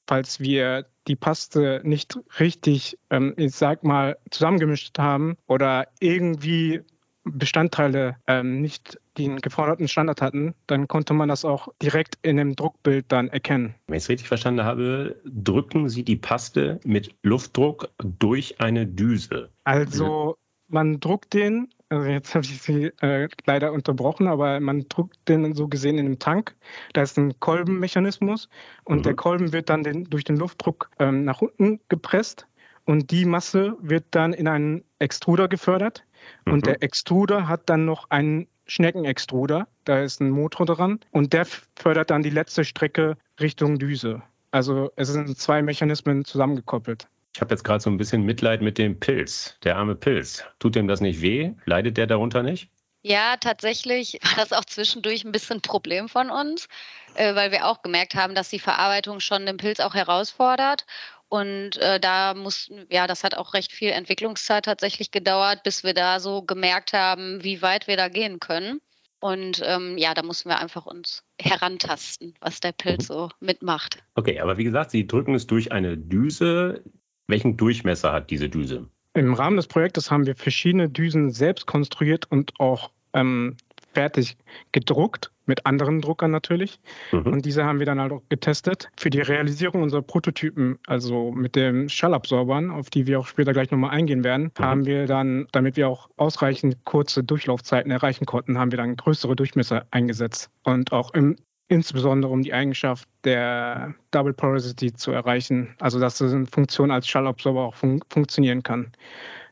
Falls 0.09 0.41
wir 0.41 0.87
die 1.07 1.17
Paste 1.17 1.81
nicht 1.85 2.19
richtig, 2.41 2.99
ähm, 3.11 3.35
ich 3.37 3.55
sag 3.55 3.85
mal, 3.85 4.17
zusammengemischt 4.31 4.99
haben 4.99 5.37
oder 5.47 5.87
irgendwie 6.01 6.81
Bestandteile 7.25 8.17
ähm, 8.27 8.61
nicht 8.61 8.99
den 9.19 9.41
geforderten 9.41 9.89
Standard 9.89 10.23
hatten, 10.23 10.55
dann 10.67 10.89
konnte 10.89 11.15
man 11.15 11.29
das 11.29 11.45
auch 11.45 11.69
direkt 11.83 12.19
in 12.23 12.37
dem 12.37 12.55
Druckbild 12.57 13.07
dann 13.09 13.29
erkennen. 13.29 13.75
Wenn 13.87 13.97
ich 13.97 14.05
es 14.05 14.09
richtig 14.09 14.29
verstanden 14.29 14.65
habe, 14.65 15.21
drücken 15.25 15.89
Sie 15.89 16.05
die 16.05 16.17
Paste 16.17 16.81
mit 16.85 17.15
Luftdruck 17.23 17.89
durch 17.99 18.61
eine 18.61 18.87
Düse. 18.87 19.51
Also 19.65 20.37
man 20.69 20.99
druckt 21.01 21.33
den, 21.35 21.69
also 21.89 22.07
jetzt 22.07 22.35
habe 22.35 22.45
ich 22.45 22.61
Sie 22.61 22.87
äh, 23.01 23.29
leider 23.47 23.73
unterbrochen, 23.73 24.27
aber 24.27 24.61
man 24.61 24.87
druckt 24.89 25.17
den 25.29 25.55
so 25.55 25.69
gesehen 25.69 25.99
in 25.99 26.07
einem 26.07 26.19
Tank. 26.19 26.57
Da 26.93 27.03
ist 27.03 27.17
ein 27.19 27.39
Kolbenmechanismus 27.41 28.49
und 28.85 28.99
mhm. 28.99 29.03
der 29.03 29.15
Kolben 29.15 29.53
wird 29.53 29.71
dann 29.71 29.85
den, 29.85 30.05
durch 30.05 30.25
den 30.25 30.37
Luftdruck 30.37 30.91
ähm, 30.99 31.25
nach 31.25 31.41
unten 31.41 31.81
gepresst 31.89 32.47
und 32.87 33.11
die 33.11 33.25
Masse 33.25 33.77
wird 33.81 34.05
dann 34.13 34.33
in 34.33 34.49
einen 34.49 34.85
Extruder 35.01 35.49
gefördert. 35.49 36.05
Und 36.47 36.57
mhm. 36.57 36.63
der 36.63 36.83
Extruder 36.83 37.49
hat 37.49 37.69
dann 37.69 37.85
noch 37.85 38.11
einen 38.11 38.47
Schneckenextruder, 38.67 39.67
da 39.85 40.01
ist 40.01 40.21
ein 40.21 40.31
Motor 40.31 40.67
dran 40.67 41.01
und 41.13 41.33
der 41.33 41.47
fördert 41.77 42.11
dann 42.11 42.23
die 42.23 42.31
letzte 42.31 42.65
Strecke 42.65 43.17
Richtung 43.41 43.79
Düse. 43.79 44.23
Also 44.51 44.91
es 44.97 45.09
sind 45.09 45.39
zwei 45.39 45.63
Mechanismen 45.63 46.25
zusammengekoppelt. 46.25 47.09
Ich 47.35 47.41
habe 47.41 47.53
jetzt 47.53 47.65
gerade 47.65 47.81
so 47.81 47.91
ein 47.91 47.99
bisschen 47.99 48.23
Mitleid 48.23 48.63
mit 48.63 48.79
dem 48.79 48.99
Pilz, 48.99 49.59
der 49.63 49.77
arme 49.77 49.95
Pilz. 49.95 50.43
Tut 50.59 50.75
dem 50.75 50.89
das 50.89 51.03
nicht 51.03 51.21
weh? 51.21 51.53
Leidet 51.67 51.99
der 51.99 52.07
darunter 52.07 52.43
nicht? 52.43 52.71
Ja, 53.03 53.37
tatsächlich 53.37 54.19
war 54.23 54.37
das 54.37 54.53
auch 54.53 54.65
zwischendurch 54.65 55.25
ein 55.25 55.33
bisschen 55.33 55.59
ein 55.59 55.63
Problem 55.63 56.09
von 56.09 56.31
uns, 56.31 56.67
äh, 57.15 57.35
weil 57.35 57.53
wir 57.53 57.67
auch 57.67 57.83
gemerkt 57.83 58.15
haben, 58.15 58.35
dass 58.35 58.49
die 58.49 58.59
Verarbeitung 58.59 59.21
schon 59.21 59.47
den 59.47 59.59
Pilz 59.59 59.79
auch 59.79 59.95
herausfordert. 59.95 60.87
Und 61.29 61.77
äh, 61.79 61.99
da 61.99 62.35
mussten, 62.35 62.87
ja, 62.91 63.07
das 63.07 63.25
hat 63.25 63.37
auch 63.37 63.55
recht 63.55 63.73
viel 63.73 63.91
Entwicklungszeit 63.91 64.65
tatsächlich 64.65 65.11
gedauert, 65.11 65.63
bis 65.65 65.83
wir 65.83 65.93
da 65.93 66.21
so 66.21 66.43
gemerkt 66.43 66.93
haben, 66.93 67.43
wie 67.43 67.63
weit 67.63 67.89
wir 67.89 67.97
da 67.97 68.09
gehen 68.09 68.39
können. 68.39 68.81
Und 69.19 69.63
ähm, 69.65 69.99
ja, 69.99 70.15
da 70.15 70.23
mussten 70.23 70.49
wir 70.49 70.61
einfach 70.61 70.87
uns 70.87 71.25
herantasten, 71.41 72.35
was 72.41 72.61
der 72.61 72.73
Pilz 72.73 73.09
so 73.09 73.31
mitmacht. 73.41 74.05
Okay, 74.15 74.39
aber 74.41 74.57
wie 74.59 74.65
gesagt, 74.65 74.91
Sie 74.91 75.07
drücken 75.07 75.35
es 75.35 75.47
durch 75.47 75.73
eine 75.73 75.97
Düse. 75.97 76.85
Welchen 77.27 77.57
Durchmesser 77.57 78.13
hat 78.13 78.31
diese 78.31 78.49
Düse? 78.49 78.89
Im 79.15 79.35
Rahmen 79.35 79.57
des 79.57 79.67
Projektes 79.67 80.11
haben 80.11 80.27
wir 80.27 80.37
verschiedene 80.37 80.89
Düsen 80.89 81.31
selbst 81.31 81.67
konstruiert 81.67 82.31
und 82.31 82.53
auch 82.61 82.93
ähm, 83.15 83.57
fertig 83.97 84.37
gedruckt, 84.73 85.33
mit 85.47 85.65
anderen 85.65 86.03
Druckern 86.03 86.31
natürlich. 86.31 86.79
Mhm. 87.13 87.33
Und 87.33 87.47
diese 87.47 87.65
haben 87.65 87.79
wir 87.79 87.87
dann 87.87 87.99
halt 87.99 88.13
auch 88.13 88.21
getestet. 88.29 88.91
Für 88.99 89.09
die 89.09 89.23
Realisierung 89.23 89.83
unserer 89.83 90.03
Prototypen, 90.03 90.79
also 90.87 91.33
mit 91.33 91.57
den 91.57 91.89
Schallabsorbern, 91.89 92.71
auf 92.71 92.91
die 92.91 93.07
wir 93.07 93.19
auch 93.19 93.27
später 93.27 93.55
gleich 93.55 93.71
nochmal 93.71 93.93
eingehen 93.93 94.23
werden, 94.23 94.53
mhm. 94.59 94.63
haben 94.63 94.85
wir 94.85 95.07
dann, 95.07 95.49
damit 95.53 95.79
wir 95.79 95.89
auch 95.89 96.11
ausreichend 96.19 96.77
kurze 96.85 97.25
Durchlaufzeiten 97.25 97.91
erreichen 97.91 98.27
konnten, 98.27 98.59
haben 98.59 98.71
wir 98.71 98.77
dann 98.77 98.97
größere 98.97 99.35
Durchmesser 99.35 99.87
eingesetzt. 99.91 100.51
Und 100.65 100.93
auch 100.93 101.15
im 101.15 101.37
insbesondere 101.69 102.31
um 102.31 102.43
die 102.43 102.53
Eigenschaft 102.53 103.09
der 103.25 103.95
Double 104.11 104.33
Porosity 104.33 104.93
zu 104.93 105.11
erreichen, 105.11 105.75
also 105.81 105.99
dass 105.99 106.23
eine 106.23 106.47
Funktion 106.47 106.91
als 106.91 107.09
Schallabsorber 107.09 107.65
auch 107.65 107.75
fun 107.75 108.01
funktionieren 108.09 108.63
kann. 108.63 108.93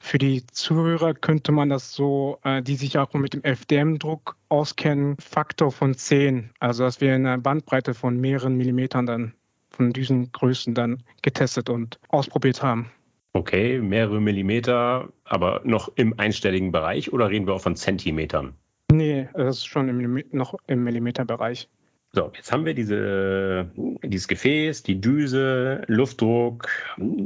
Für 0.00 0.18
die 0.18 0.46
Zuhörer 0.46 1.14
könnte 1.14 1.50
man 1.50 1.70
das 1.70 1.92
so, 1.92 2.38
äh, 2.44 2.62
die 2.62 2.76
sich 2.76 2.98
auch 2.98 3.12
mit 3.14 3.34
dem 3.34 3.42
FDM-Druck 3.42 4.36
auskennen, 4.48 5.16
Faktor 5.18 5.72
von 5.72 5.94
10, 5.94 6.50
also 6.60 6.84
dass 6.84 7.00
wir 7.00 7.14
eine 7.14 7.38
Bandbreite 7.38 7.94
von 7.94 8.20
mehreren 8.20 8.56
Millimetern 8.56 9.06
dann 9.06 9.34
von 9.70 9.92
diesen 9.92 10.30
Größen 10.30 10.74
dann 10.74 11.02
getestet 11.22 11.68
und 11.68 11.98
ausprobiert 12.08 12.62
haben. 12.62 12.90
Okay, 13.32 13.80
mehrere 13.80 14.20
Millimeter, 14.20 15.08
aber 15.24 15.60
noch 15.64 15.90
im 15.96 16.16
einstelligen 16.20 16.70
Bereich 16.70 17.12
oder 17.12 17.30
reden 17.30 17.48
wir 17.48 17.54
auch 17.54 17.62
von 17.62 17.74
Zentimetern? 17.74 18.54
Nee, 18.92 19.28
das 19.34 19.56
ist 19.56 19.66
schon 19.66 19.88
im, 19.88 20.22
noch 20.30 20.54
im 20.68 20.84
Millimeterbereich. 20.84 21.68
So, 22.14 22.30
jetzt 22.36 22.52
haben 22.52 22.64
wir 22.64 22.74
diese, 22.74 23.68
dieses 24.04 24.28
Gefäß, 24.28 24.84
die 24.84 25.00
Düse, 25.00 25.82
Luftdruck. 25.88 26.68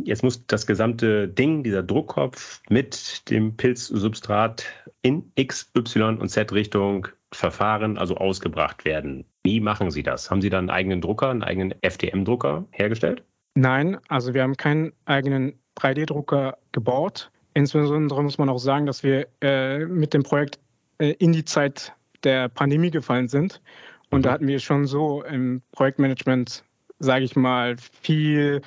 Jetzt 0.04 0.22
muss 0.22 0.46
das 0.46 0.66
gesamte 0.66 1.28
Ding, 1.28 1.62
dieser 1.62 1.82
Druckkopf 1.82 2.62
mit 2.70 3.28
dem 3.28 3.54
Pilzsubstrat 3.54 4.64
in 5.02 5.30
X, 5.34 5.70
Y 5.76 6.16
und 6.16 6.30
Z-Richtung 6.30 7.06
verfahren, 7.34 7.98
also 7.98 8.16
ausgebracht 8.16 8.86
werden. 8.86 9.26
Wie 9.42 9.60
machen 9.60 9.90
Sie 9.90 10.02
das? 10.02 10.30
Haben 10.30 10.40
Sie 10.40 10.48
da 10.48 10.58
einen 10.58 10.70
eigenen 10.70 11.02
Drucker, 11.02 11.28
einen 11.28 11.42
eigenen 11.42 11.74
FDM-Drucker 11.82 12.64
hergestellt? 12.70 13.22
Nein, 13.56 13.98
also 14.08 14.32
wir 14.32 14.42
haben 14.42 14.56
keinen 14.56 14.92
eigenen 15.04 15.52
3D-Drucker 15.78 16.56
gebaut. 16.72 17.30
Insbesondere 17.52 18.22
muss 18.22 18.38
man 18.38 18.48
auch 18.48 18.58
sagen, 18.58 18.86
dass 18.86 19.02
wir 19.02 19.26
äh, 19.42 19.84
mit 19.84 20.14
dem 20.14 20.22
Projekt 20.22 20.58
äh, 20.96 21.10
in 21.18 21.34
die 21.34 21.44
Zeit 21.44 21.92
der 22.24 22.48
Pandemie 22.48 22.90
gefallen 22.90 23.28
sind 23.28 23.60
und 24.10 24.24
da 24.24 24.30
mhm. 24.30 24.32
hatten 24.34 24.48
wir 24.48 24.58
schon 24.58 24.86
so 24.86 25.22
im 25.22 25.62
Projektmanagement, 25.72 26.64
sage 26.98 27.24
ich 27.24 27.36
mal, 27.36 27.76
viel, 27.76 28.62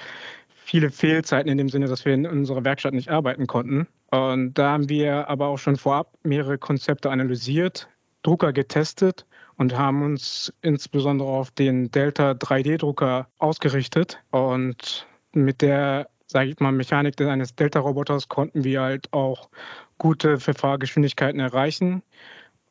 viele 0.54 0.90
Fehlzeiten 0.90 1.50
in 1.50 1.58
dem 1.58 1.70
Sinne, 1.70 1.88
dass 1.88 2.06
wir 2.06 2.14
in 2.14 2.26
unserer 2.26 2.64
Werkstatt 2.64 2.94
nicht 2.94 3.10
arbeiten 3.10 3.48
konnten. 3.48 3.88
Und 4.12 4.54
da 4.56 4.72
haben 4.72 4.90
wir 4.90 5.30
aber 5.30 5.48
auch 5.48 5.58
schon 5.58 5.78
vorab 5.78 6.18
mehrere 6.24 6.58
Konzepte 6.58 7.10
analysiert, 7.10 7.88
Drucker 8.24 8.54
getestet 8.54 9.26
und 9.58 9.78
haben 9.78 10.04
uns 10.04 10.54
insbesondere 10.62 11.30
auf 11.30 11.52
den 11.52 11.90
Delta 11.92 12.32
3D-Drucker 12.32 13.28
ausgerichtet. 13.40 14.20
Und 14.32 15.08
mit 15.34 15.62
der, 15.62 16.10
sage 16.28 16.50
ich 16.50 16.60
mal, 16.60 16.72
Mechanik 16.72 17.20
eines 17.22 17.56
Delta-Roboters 17.56 18.28
konnten 18.28 18.64
wir 18.64 18.82
halt 18.82 19.12
auch 19.14 19.50
gute 19.98 20.40
Verfahrgeschwindigkeiten 20.40 21.40
erreichen. 21.40 22.04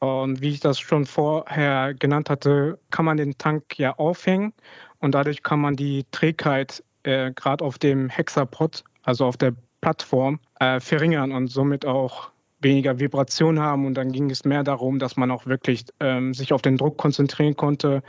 Und 0.00 0.40
wie 0.40 0.50
ich 0.50 0.60
das 0.60 0.78
schon 0.78 1.04
vorher 1.04 1.94
genannt 1.94 2.30
hatte, 2.30 2.78
kann 2.90 3.04
man 3.04 3.18
den 3.18 3.36
Tank 3.36 3.78
ja 3.78 3.94
aufhängen 3.96 4.54
und 4.98 5.14
dadurch 5.14 5.42
kann 5.42 5.60
man 5.60 5.76
die 5.76 6.06
Trägheit 6.10 6.82
äh, 7.02 7.32
gerade 7.32 7.64
auf 7.64 7.78
dem 7.78 8.08
Hexapod, 8.08 8.82
also 9.02 9.26
auf 9.26 9.36
der 9.36 9.54
Plattform, 9.80 10.40
äh, 10.58 10.80
verringern 10.80 11.32
und 11.32 11.48
somit 11.48 11.84
auch 11.86 12.30
weniger 12.60 12.98
Vibration 12.98 13.60
haben. 13.60 13.86
Und 13.86 13.94
dann 13.94 14.12
ging 14.12 14.30
es 14.30 14.44
mehr 14.44 14.62
darum, 14.62 14.98
dass 14.98 15.16
man 15.16 15.30
auch 15.30 15.46
wirklich 15.46 15.84
ähm, 16.00 16.34
sich 16.34 16.52
auf 16.52 16.62
den 16.62 16.76
Druck 16.76 16.96
konzentrieren 16.98 17.56
konnte 17.56 18.02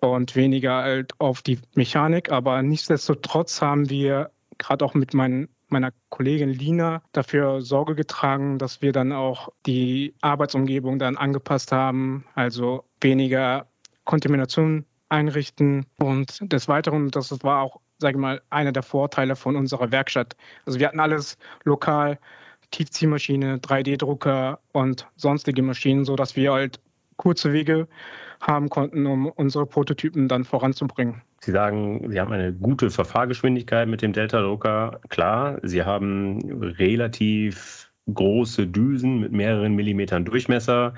und 0.00 0.36
weniger 0.36 0.82
halt 0.82 1.12
auf 1.18 1.42
die 1.42 1.58
Mechanik. 1.74 2.30
Aber 2.30 2.62
nichtsdestotrotz 2.62 3.60
haben 3.62 3.88
wir 3.90 4.30
gerade 4.58 4.84
auch 4.84 4.94
mit 4.94 5.14
meinen 5.14 5.48
meiner 5.68 5.92
Kollegin 6.10 6.50
Lina 6.50 7.02
dafür 7.12 7.62
Sorge 7.62 7.94
getragen, 7.94 8.58
dass 8.58 8.82
wir 8.82 8.92
dann 8.92 9.12
auch 9.12 9.50
die 9.66 10.14
Arbeitsumgebung 10.20 10.98
dann 10.98 11.16
angepasst 11.16 11.72
haben, 11.72 12.24
also 12.34 12.84
weniger 13.00 13.66
Kontamination 14.04 14.84
einrichten. 15.08 15.86
Und 15.98 16.38
des 16.52 16.68
Weiteren, 16.68 17.10
das 17.10 17.42
war 17.42 17.62
auch, 17.62 17.80
sage 17.98 18.16
ich 18.16 18.20
mal, 18.20 18.42
einer 18.50 18.72
der 18.72 18.82
Vorteile 18.82 19.36
von 19.36 19.56
unserer 19.56 19.90
Werkstatt. 19.92 20.36
Also 20.66 20.78
wir 20.78 20.88
hatten 20.88 21.00
alles 21.00 21.36
lokal, 21.64 22.18
Tiefziehmaschine, 22.70 23.58
3D-Drucker 23.58 24.60
und 24.72 25.06
sonstige 25.16 25.62
Maschinen, 25.62 26.04
sodass 26.04 26.36
wir 26.36 26.52
halt 26.52 26.80
kurze 27.16 27.52
Wege 27.52 27.88
haben 28.40 28.68
konnten, 28.68 29.06
um 29.06 29.26
unsere 29.26 29.66
Prototypen 29.66 30.28
dann 30.28 30.44
voranzubringen. 30.44 31.22
Sie 31.40 31.52
sagen, 31.52 32.10
Sie 32.10 32.20
haben 32.20 32.32
eine 32.32 32.52
gute 32.52 32.90
Verfahrgeschwindigkeit 32.90 33.88
mit 33.88 34.02
dem 34.02 34.12
Delta-Drucker. 34.12 35.00
Klar, 35.08 35.58
Sie 35.62 35.82
haben 35.82 36.40
relativ 36.60 37.90
große 38.12 38.66
Düsen 38.66 39.20
mit 39.20 39.32
mehreren 39.32 39.74
Millimetern 39.74 40.24
Durchmesser. 40.24 40.94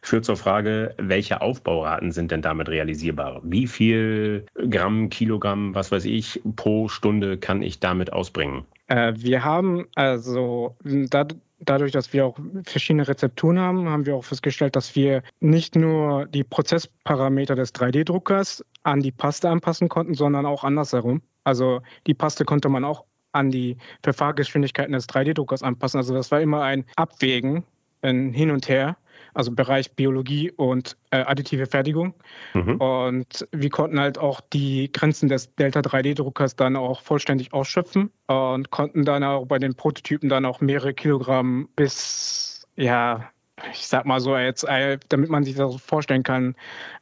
Führt 0.00 0.24
zur 0.24 0.36
Frage, 0.36 0.94
welche 0.98 1.40
Aufbauraten 1.40 2.12
sind 2.12 2.30
denn 2.30 2.42
damit 2.42 2.68
realisierbar? 2.68 3.40
Wie 3.42 3.66
viel 3.66 4.46
Gramm, 4.70 5.08
Kilogramm, 5.08 5.74
was 5.74 5.90
weiß 5.90 6.04
ich, 6.04 6.40
pro 6.56 6.88
Stunde 6.88 7.36
kann 7.36 7.62
ich 7.62 7.80
damit 7.80 8.12
ausbringen? 8.12 8.64
Äh, 8.86 9.14
wir 9.16 9.44
haben 9.44 9.86
also, 9.96 10.76
da, 10.84 11.26
dadurch, 11.60 11.92
dass 11.92 12.12
wir 12.12 12.26
auch 12.26 12.38
verschiedene 12.64 13.06
Rezepturen 13.06 13.58
haben, 13.58 13.88
haben 13.88 14.06
wir 14.06 14.16
auch 14.16 14.24
festgestellt, 14.24 14.76
dass 14.76 14.94
wir 14.94 15.22
nicht 15.40 15.76
nur 15.76 16.26
die 16.26 16.44
Prozessparameter 16.44 17.54
des 17.54 17.74
3D-Druckers 17.74 18.64
an 18.82 19.00
die 19.00 19.12
Paste 19.12 19.48
anpassen 19.48 19.88
konnten, 19.88 20.14
sondern 20.14 20.46
auch 20.46 20.64
andersherum. 20.64 21.22
Also 21.44 21.80
die 22.06 22.14
Paste 22.14 22.44
konnte 22.44 22.68
man 22.68 22.84
auch 22.84 23.04
an 23.32 23.50
die 23.50 23.76
Verfahrgeschwindigkeiten 24.02 24.92
des 24.92 25.08
3D-Druckers 25.08 25.62
anpassen. 25.62 25.98
Also 25.98 26.14
das 26.14 26.30
war 26.30 26.40
immer 26.40 26.62
ein 26.62 26.84
Abwägen, 26.96 27.64
ein 28.02 28.32
Hin 28.32 28.50
und 28.50 28.68
Her 28.68 28.96
also 29.38 29.52
Bereich 29.52 29.92
Biologie 29.92 30.50
und 30.50 30.96
äh, 31.12 31.18
additive 31.18 31.66
Fertigung. 31.66 32.12
Mhm. 32.54 32.76
Und 32.78 33.48
wir 33.52 33.70
konnten 33.70 34.00
halt 34.00 34.18
auch 34.18 34.40
die 34.52 34.90
Grenzen 34.92 35.28
des 35.28 35.54
Delta 35.54 35.78
3D-Druckers 35.78 36.56
dann 36.56 36.74
auch 36.74 37.02
vollständig 37.02 37.52
ausschöpfen 37.52 38.10
und 38.26 38.70
konnten 38.72 39.04
dann 39.04 39.22
auch 39.22 39.46
bei 39.46 39.60
den 39.60 39.76
Prototypen 39.76 40.28
dann 40.28 40.44
auch 40.44 40.60
mehrere 40.60 40.92
Kilogramm 40.92 41.68
bis, 41.76 42.66
ja, 42.74 43.30
ich 43.72 43.86
sag 43.86 44.06
mal 44.06 44.18
so 44.20 44.36
jetzt, 44.36 44.64
äh, 44.64 44.98
damit 45.08 45.30
man 45.30 45.44
sich 45.44 45.54
das 45.54 45.80
vorstellen 45.80 46.24
kann, 46.24 46.56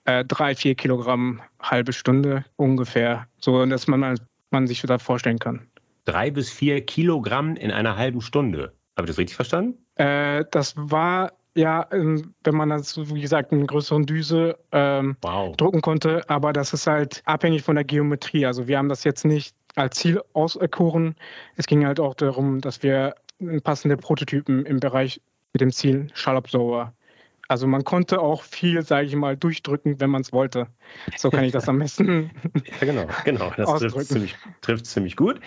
äh, 0.05 0.23
drei, 0.23 0.55
vier 0.55 0.75
Kilogramm 0.75 1.41
halbe 1.63 1.95
Stunde 1.95 2.45
ungefähr, 2.57 3.27
so 3.39 3.65
dass 3.65 3.87
man, 3.87 4.21
man 4.51 4.67
sich 4.67 4.83
das 4.83 5.03
vorstellen 5.03 5.39
kann. 5.39 5.67
Drei 6.05 6.31
bis 6.31 6.51
vier 6.51 6.85
Kilogramm 6.85 7.57
in 7.57 7.71
einer 7.71 7.97
halben 7.97 8.21
Stunde. 8.21 8.75
Habe 8.95 9.07
ich 9.07 9.11
das 9.11 9.19
richtig 9.19 9.37
verstanden? 9.37 9.79
Äh, 9.95 10.45
das 10.51 10.75
war 10.77 11.33
ja, 11.57 11.87
ähm, 11.91 12.35
wenn 12.45 12.55
man 12.55 12.69
das, 12.69 12.97
wie 12.99 13.21
gesagt, 13.21 13.51
in 13.51 13.67
größeren 13.67 14.05
Düse 14.05 14.59
ähm, 14.73 15.17
wow. 15.23 15.57
drucken 15.57 15.81
konnte. 15.81 16.23
Aber 16.29 16.53
das 16.53 16.73
ist 16.73 16.87
halt 16.87 17.23
abhängig 17.25 17.63
von 17.63 17.77
der 17.77 17.85
Geometrie. 17.85 18.47
Also 18.47 18.69
wir 18.69 18.79
haben 18.79 18.89
das 18.89 19.05
jetzt 19.05 19.25
nicht 19.25 19.57
als 19.75 19.97
Ziel 19.97 20.21
auserkoren. 20.35 21.17
Es 21.57 21.67
ging 21.67 21.87
halt 21.87 21.99
auch 21.99 22.15
darum, 22.15 22.61
dass 22.61 22.83
wir 22.83 23.15
passende 23.65 23.97
Prototypen 23.97 24.67
im 24.67 24.81
Bereich 24.81 25.21
mit 25.53 25.63
dem 25.63 25.73
Ziel 25.73 26.09
Schallabsorber. 26.15 26.93
Also 27.49 27.67
man 27.67 27.85
konnte 27.85 28.21
auch 28.21 28.43
viel, 28.43 28.83
sage 28.83 29.07
ich 29.07 29.15
mal, 29.15 29.37
durchdrücken, 29.37 30.01
wenn 30.01 30.11
man 30.11 30.23
es 30.23 30.33
wollte. 30.33 30.67
So 31.17 31.31
kann 31.31 31.45
ich 31.45 31.53
das 31.53 31.69
am 31.69 31.79
besten. 31.79 32.31
ja, 32.81 32.87
genau, 32.87 33.07
genau. 33.25 33.53
Das 33.57 33.79
trifft 33.79 34.09
ziemlich, 34.09 34.37
trifft 34.63 34.87
ziemlich 34.87 35.17
gut. 35.17 35.41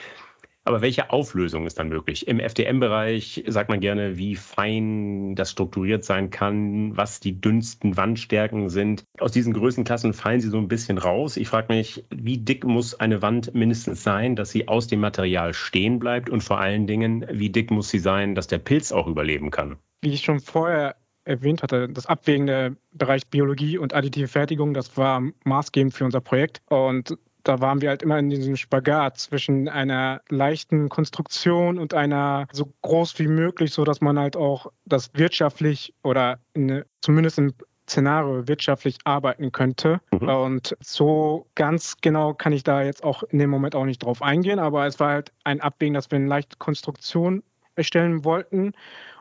Aber 0.70 0.82
welche 0.82 1.10
Auflösung 1.10 1.66
ist 1.66 1.80
dann 1.80 1.90
möglich? 1.90 2.28
Im 2.28 2.40
FDM-Bereich 2.40 3.44
sagt 3.48 3.72
man 3.72 3.80
gerne, 3.80 4.20
wie 4.20 4.36
fein 4.36 5.34
das 5.34 5.50
strukturiert 5.50 6.04
sein 6.04 6.30
kann, 6.30 6.96
was 6.96 7.20
die 7.20 7.42
dünnsten 7.42 7.98
Wandstärken 7.98 8.70
sind. 8.70 9.04
Aus 9.18 9.32
diesen 9.32 9.54
Größenklassen 9.54 10.14
fallen 10.14 10.42
sie 10.42 10.50
so 10.50 10.60
ein 10.60 10.68
bisschen 10.68 11.00
raus. 11.00 11.38
Ich 11.38 11.48
frage 11.48 11.74
mich, 11.74 12.06
wie 12.12 12.38
dick 12.38 12.66
muss 12.66 12.94
eine 13.00 13.24
Wand 13.24 13.52
mindestens 13.56 14.04
sein, 14.04 14.36
dass 14.36 14.52
sie 14.52 14.68
aus 14.68 14.86
dem 14.86 15.00
Material 15.00 15.56
stehen 15.56 15.98
bleibt? 15.98 16.30
Und 16.30 16.44
vor 16.44 16.60
allen 16.60 16.86
Dingen, 16.86 17.26
wie 17.32 17.50
dick 17.50 17.72
muss 17.72 17.90
sie 17.90 17.98
sein, 17.98 18.36
dass 18.36 18.46
der 18.46 18.60
Pilz 18.60 18.92
auch 18.92 19.08
überleben 19.08 19.50
kann? 19.50 19.76
Wie 20.04 20.14
ich 20.14 20.22
schon 20.22 20.40
vorher 20.40 20.98
erwähnt 21.24 21.64
hatte, 21.64 21.90
das 21.90 22.06
Abwägen 22.06 22.46
der 22.46 22.76
Bereich 22.92 23.26
Biologie 23.26 23.80
und 23.80 23.96
additive 23.96 24.28
Fertigung, 24.28 24.76
das 24.76 24.96
war 24.98 25.24
maßgebend 25.46 25.96
für 25.96 26.06
unser 26.06 26.22
Projekt. 26.22 26.62
Und 26.70 27.18
da 27.44 27.62
waren 27.62 27.82
wir 27.82 27.90
halt 27.90 28.04
immer 28.04 28.20
in 28.20 28.30
diesem 28.30 28.56
Spagat 28.56 29.18
zwischen 29.18 29.68
einer 29.70 30.22
leichten 30.30 30.90
Konstruktion 30.90 31.78
und 31.78 31.94
einer 31.94 32.48
so 32.52 32.72
groß 32.82 33.18
wie 33.20 33.28
möglich, 33.28 33.72
so 33.72 33.84
dass 33.84 34.02
man 34.02 34.20
halt 34.20 34.36
auch 34.36 34.68
das 34.86 35.12
wirtschaftlich 35.14 35.94
oder 36.04 36.40
eine, 36.56 36.86
zumindest 37.02 37.38
im 37.38 37.54
Szenario 37.88 38.48
wirtschaftlich 38.48 38.98
arbeiten 39.04 39.52
könnte. 39.52 40.00
Mhm. 40.12 40.30
Und 40.30 40.78
so 40.80 41.48
ganz 41.56 41.98
genau 42.02 42.34
kann 42.34 42.54
ich 42.54 42.64
da 42.64 42.84
jetzt 42.84 43.04
auch 43.04 43.24
in 43.24 43.40
dem 43.40 43.50
Moment 43.50 43.76
auch 43.76 43.86
nicht 43.86 44.04
drauf 44.04 44.22
eingehen, 44.22 44.60
aber 44.60 44.86
es 44.86 45.00
war 45.00 45.10
halt 45.10 45.32
ein 45.44 45.62
Abwägen, 45.62 45.96
dass 45.96 46.12
wir 46.12 46.18
eine 46.18 46.28
leichte 46.28 46.58
Konstruktion 46.58 47.44
erstellen 47.76 48.24
wollten 48.24 48.74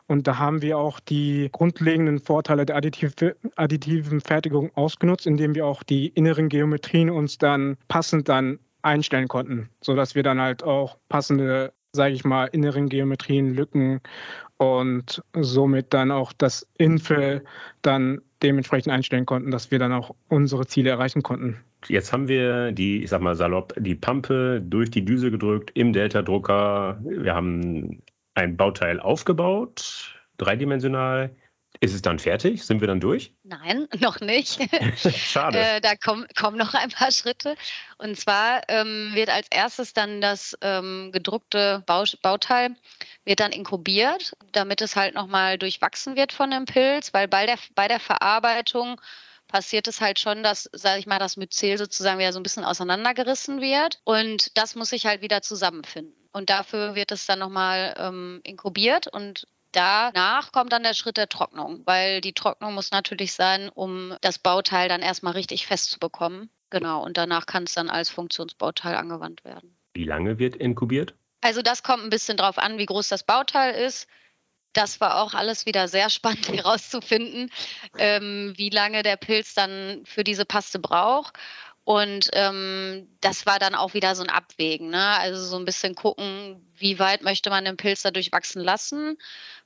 und 0.09 0.27
da 0.27 0.39
haben 0.39 0.63
wir 0.63 0.77
auch 0.77 0.99
die 0.99 1.49
grundlegenden 1.51 2.19
Vorteile 2.19 2.65
der 2.65 2.75
additiven 2.75 4.21
Fertigung 4.21 4.71
ausgenutzt, 4.75 5.27
indem 5.27 5.53
wir 5.53 5.67
auch 5.67 5.83
die 5.83 6.07
inneren 6.07 6.49
Geometrien 6.49 7.11
uns 7.11 7.37
dann 7.37 7.77
passend 7.89 8.27
dann 8.27 8.57
einstellen 8.81 9.27
konnten, 9.27 9.69
sodass 9.81 10.15
wir 10.15 10.23
dann 10.23 10.41
halt 10.41 10.63
auch 10.63 10.97
passende, 11.09 11.73
sage 11.91 12.15
ich 12.15 12.25
mal, 12.25 12.45
inneren 12.45 12.89
Geometrien, 12.89 13.53
Lücken 13.53 14.01
und 14.57 15.21
somit 15.35 15.93
dann 15.93 16.09
auch 16.11 16.33
das 16.33 16.67
Infill 16.79 17.43
dann 17.83 18.19
dementsprechend 18.41 18.91
einstellen 18.91 19.27
konnten, 19.27 19.51
dass 19.51 19.69
wir 19.69 19.77
dann 19.77 19.93
auch 19.93 20.15
unsere 20.27 20.65
Ziele 20.65 20.89
erreichen 20.89 21.21
konnten. 21.21 21.57
Jetzt 21.87 22.11
haben 22.11 22.27
wir 22.27 22.71
die, 22.71 23.03
ich 23.03 23.11
sag 23.11 23.21
mal 23.21 23.35
salopp, 23.35 23.73
die 23.77 23.95
Pampe 23.95 24.59
durch 24.61 24.89
die 24.89 25.05
Düse 25.05 25.29
gedrückt 25.29 25.71
im 25.75 25.93
Delta-Drucker. 25.93 26.99
Wir 27.03 27.35
haben 27.35 28.01
ein 28.39 28.57
Bauteil 28.57 28.99
aufgebaut, 28.99 30.15
dreidimensional. 30.37 31.35
Ist 31.81 31.93
es 31.93 32.01
dann 32.01 32.19
fertig? 32.19 32.65
Sind 32.65 32.81
wir 32.81 32.87
dann 32.87 32.99
durch? 32.99 33.33
Nein, 33.43 33.87
noch 33.99 34.19
nicht. 34.19 34.59
Schade. 35.15 35.57
äh, 35.57 35.81
da 35.81 35.95
kommen, 35.95 36.25
kommen 36.37 36.57
noch 36.57 36.73
ein 36.73 36.89
paar 36.89 37.11
Schritte. 37.11 37.55
Und 37.97 38.17
zwar 38.17 38.61
ähm, 38.67 39.11
wird 39.13 39.29
als 39.29 39.47
erstes 39.51 39.93
dann 39.93 40.19
das 40.19 40.57
ähm, 40.61 41.11
gedruckte 41.13 41.83
Bau 41.85 42.03
Bauteil 42.21 42.75
wird 43.23 43.39
dann 43.39 43.51
inkubiert, 43.51 44.33
damit 44.51 44.81
es 44.81 44.95
halt 44.95 45.13
nochmal 45.13 45.57
durchwachsen 45.57 46.15
wird 46.15 46.33
von 46.33 46.51
dem 46.51 46.65
Pilz, 46.65 47.13
weil 47.13 47.27
bei 47.27 47.45
der, 47.45 47.57
bei 47.75 47.87
der 47.87 47.99
Verarbeitung 47.99 48.99
passiert 49.47 49.87
es 49.87 50.01
halt 50.01 50.19
schon, 50.19 50.43
dass, 50.43 50.69
sage 50.73 50.99
ich 50.99 51.07
mal, 51.07 51.19
das 51.19 51.37
Myzel 51.37 51.77
sozusagen 51.77 52.19
wieder 52.19 52.33
so 52.33 52.39
ein 52.39 52.43
bisschen 52.43 52.65
auseinandergerissen 52.65 53.61
wird. 53.61 53.99
Und 54.03 54.57
das 54.57 54.75
muss 54.75 54.89
sich 54.89 55.05
halt 55.05 55.21
wieder 55.21 55.41
zusammenfinden. 55.41 56.18
Und 56.31 56.49
dafür 56.49 56.95
wird 56.95 57.11
es 57.11 57.25
dann 57.25 57.39
nochmal 57.39 57.95
ähm, 57.97 58.41
inkubiert 58.43 59.07
und 59.07 59.47
Danach 59.71 60.51
kommt 60.51 60.73
dann 60.73 60.83
der 60.83 60.95
Schritt 60.95 61.17
der 61.17 61.29
Trocknung, 61.29 61.83
weil 61.85 62.21
die 62.21 62.33
Trocknung 62.33 62.73
muss 62.73 62.91
natürlich 62.91 63.33
sein, 63.33 63.69
um 63.69 64.15
das 64.21 64.39
Bauteil 64.39 64.89
dann 64.89 65.01
erstmal 65.01 65.33
richtig 65.33 65.67
festzubekommen. 65.67 66.49
Genau, 66.71 67.03
und 67.03 67.17
danach 67.17 67.45
kann 67.45 67.63
es 67.63 67.73
dann 67.73 67.89
als 67.89 68.09
Funktionsbauteil 68.09 68.95
angewandt 68.95 69.43
werden. 69.43 69.77
Wie 69.93 70.05
lange 70.05 70.39
wird 70.39 70.55
inkubiert? 70.55 71.13
Also 71.41 71.61
das 71.61 71.83
kommt 71.83 72.03
ein 72.03 72.09
bisschen 72.09 72.37
drauf 72.37 72.57
an, 72.57 72.77
wie 72.77 72.85
groß 72.85 73.09
das 73.09 73.23
Bauteil 73.23 73.75
ist. 73.75 74.07
Das 74.73 75.01
war 75.01 75.21
auch 75.21 75.33
alles 75.33 75.65
wieder 75.65 75.87
sehr 75.87 76.09
spannend 76.09 76.49
herauszufinden, 76.49 77.51
ähm, 77.97 78.53
wie 78.55 78.69
lange 78.69 79.03
der 79.03 79.17
Pilz 79.17 79.53
dann 79.53 80.03
für 80.05 80.23
diese 80.23 80.45
Paste 80.45 80.79
braucht. 80.79 81.37
Und 81.89 82.29
ähm, 82.33 83.07
das 83.19 83.47
war 83.47 83.57
dann 83.57 83.73
auch 83.73 83.95
wieder 83.95 84.13
so 84.13 84.21
ein 84.21 84.29
Abwägen. 84.29 84.91
Ne? 84.91 85.03
Also 85.03 85.43
so 85.43 85.57
ein 85.57 85.65
bisschen 85.65 85.95
gucken, 85.95 86.63
wie 86.75 86.99
weit 86.99 87.23
möchte 87.23 87.49
man 87.49 87.65
den 87.65 87.77
Pilz 87.77 88.03
dadurch 88.03 88.31
wachsen 88.31 88.61
lassen. 88.61 89.17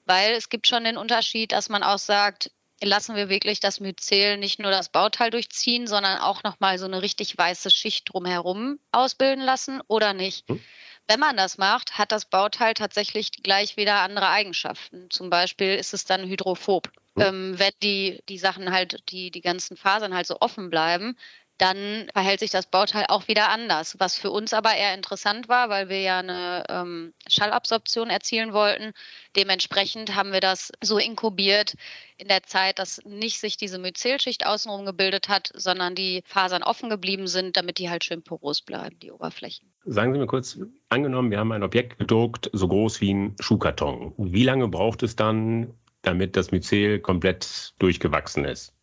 Weil 0.06 0.32
es 0.32 0.48
gibt 0.48 0.66
schon 0.68 0.86
den 0.86 0.96
Unterschied, 0.96 1.52
dass 1.52 1.68
man 1.68 1.84
auch 1.84 1.98
sagt, 1.98 2.50
lassen 2.82 3.18
wir 3.18 3.28
wirklich 3.28 3.60
das 3.60 3.82
Myzel 3.82 4.38
nicht 4.38 4.58
nur 4.58 4.72
das 4.72 4.88
Bauteil 4.88 5.32
durchziehen, 5.32 5.86
sondern 5.86 6.18
auch 6.18 6.44
nochmal 6.44 6.80
so 6.80 6.86
eine 6.86 7.02
richtig 7.02 7.38
weiße 7.38 7.70
Schicht 7.70 8.14
drumherum 8.14 8.80
ausbilden 8.94 9.44
lassen 9.44 9.82
oder 9.90 10.14
nicht. 10.14 10.48
Hm. 10.48 10.62
Wenn 11.10 11.20
man 11.20 11.36
das 11.36 11.58
macht, 11.58 11.98
hat 11.98 12.14
das 12.14 12.24
Bauteil 12.24 12.74
tatsächlich 12.74 13.32
gleich 13.44 13.76
wieder 13.76 14.00
andere 14.00 14.30
Eigenschaften. 14.30 15.10
Zum 15.10 15.30
Beispiel 15.30 15.76
ist 15.76 15.94
es 15.94 16.06
dann 16.06 16.26
hydrophob. 16.30 16.90
Hm. 17.18 17.22
Ähm, 17.22 17.60
wenn 17.60 17.74
die, 17.84 18.24
die 18.30 18.38
Sachen 18.38 18.72
halt, 18.72 19.04
die, 19.10 19.30
die 19.30 19.42
ganzen 19.42 19.76
Fasern 19.76 20.16
halt 20.16 20.26
so 20.26 20.40
offen 20.40 20.70
bleiben, 20.70 21.18
dann 21.58 22.08
verhält 22.14 22.40
sich 22.40 22.50
das 22.50 22.66
Bauteil 22.66 23.06
auch 23.10 23.28
wieder 23.28 23.50
anders. 23.50 23.96
Was 24.00 24.18
für 24.18 24.32
uns 24.32 24.54
aber 24.54 24.76
eher 24.76 24.94
interessant 24.94 25.48
war, 25.48 25.70
weil 25.70 25.88
wir 25.90 26.02
ja 26.02 26.20
eine 26.20 26.64
ähm, 26.68 27.14
Schallabsorption 27.28 28.10
erzielen 28.10 28.54
wollten. 28.54 28.94
Dementsprechend 29.36 30.16
haben 30.16 30.32
wir 30.32 30.40
das 30.40 30.72
so 30.82 30.98
inkubiert 30.98 31.76
in 32.18 32.28
der 32.28 32.44
Zeit, 32.44 32.80
dass 32.80 33.02
nicht 33.06 33.40
sich 33.40 33.58
diese 33.58 33.78
Myzelschicht 33.78 34.46
außenrum 34.46 34.86
gebildet 34.86 35.30
hat, 35.30 35.52
sondern 35.54 35.96
die 35.96 36.24
Fasern 36.26 36.64
offen 36.64 36.90
geblieben 36.90 37.28
sind, 37.28 37.56
damit 37.56 37.78
die 37.78 37.90
halt 37.90 38.04
schön 38.04 38.24
poros 38.24 38.62
bleiben, 38.62 39.00
die 39.00 39.12
Oberflächen. 39.12 39.72
Sagen 39.86 40.14
Sie 40.14 40.20
mir 40.20 40.28
kurz, 40.28 40.58
angenommen, 40.90 41.30
wir 41.30 41.40
haben 41.40 41.52
ein 41.52 41.64
Objekt 41.64 42.00
gedruckt, 42.00 42.50
so 42.54 42.68
groß 42.68 43.02
wie 43.02 43.14
ein 43.14 43.36
Schuhkarton. 43.40 44.14
Wie 44.18 44.44
lange 44.44 44.68
braucht 44.68 45.04
es 45.04 45.16
dann, 45.16 45.74
damit 46.02 46.36
das 46.36 46.52
Myzel 46.52 47.00
komplett 47.00 47.74
durchgewachsen 47.80 48.46
ist? 48.46 48.74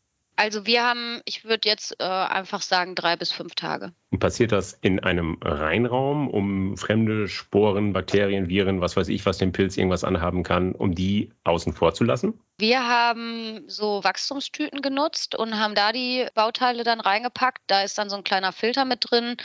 Also 0.41 0.65
wir 0.65 0.83
haben, 0.83 1.21
ich 1.27 1.45
würde 1.45 1.69
jetzt 1.69 2.01
äh, 2.01 2.05
einfach 2.05 2.63
sagen, 2.63 2.95
drei 2.95 3.15
bis 3.15 3.31
fünf 3.31 3.55
Tage. 3.55 3.93
Und 4.09 4.21
passiert 4.21 4.53
das 4.53 4.73
in 4.81 4.99
einem 4.99 5.37
Reinraum, 5.43 6.31
um 6.31 6.79
fremde 6.79 7.29
Sporen, 7.29 7.93
Bakterien, 7.93 8.49
Viren, 8.49 8.81
was 8.81 8.97
weiß 8.97 9.09
ich, 9.09 9.27
was 9.27 9.37
den 9.37 9.53
Pilz 9.53 9.77
irgendwas 9.77 10.03
anhaben 10.03 10.43
kann, 10.43 10.73
um 10.75 10.95
die 10.95 11.31
außen 11.45 11.75
vor 11.75 11.93
zu 11.93 12.05
lassen? 12.05 12.41
Wir 12.57 12.89
haben 12.89 13.65
so 13.67 14.03
Wachstumstüten 14.03 14.81
genutzt 14.81 15.35
und 15.35 15.59
haben 15.59 15.75
da 15.75 15.93
die 15.93 16.27
Bauteile 16.35 16.85
dann 16.85 17.01
reingepackt. 17.01 17.61
Da 17.67 17.83
ist 17.83 17.99
dann 17.99 18.09
so 18.09 18.17
ein 18.17 18.25
kleiner 18.25 18.53
Filter 18.53 18.87
mit 18.87 19.11
drin 19.11 19.37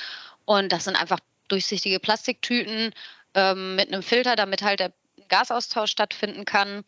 und 0.46 0.72
das 0.72 0.86
sind 0.86 0.96
einfach 0.96 1.20
durchsichtige 1.50 2.00
Plastiktüten 2.00 2.94
ähm, 3.34 3.76
mit 3.76 3.92
einem 3.92 4.02
Filter, 4.02 4.38
damit 4.38 4.64
halt 4.64 4.80
der 4.80 4.94
Gasaustausch 5.28 5.92
stattfinden 5.92 6.46
kann 6.46 6.86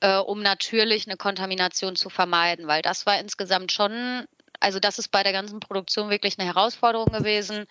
äh, 0.00 0.18
um 0.18 0.42
natürlich 0.42 1.06
eine 1.06 1.16
Kontamination 1.16 1.96
zu 1.96 2.10
vermeiden, 2.10 2.66
weil 2.66 2.82
das 2.82 3.06
war 3.06 3.18
insgesamt 3.18 3.72
schon, 3.72 4.26
also 4.60 4.78
das 4.78 4.98
ist 4.98 5.08
bei 5.08 5.22
der 5.22 5.32
ganzen 5.32 5.60
Produktion 5.60 6.10
wirklich 6.10 6.38
eine 6.38 6.48
Herausforderung 6.48 7.12
gewesen, 7.12 7.66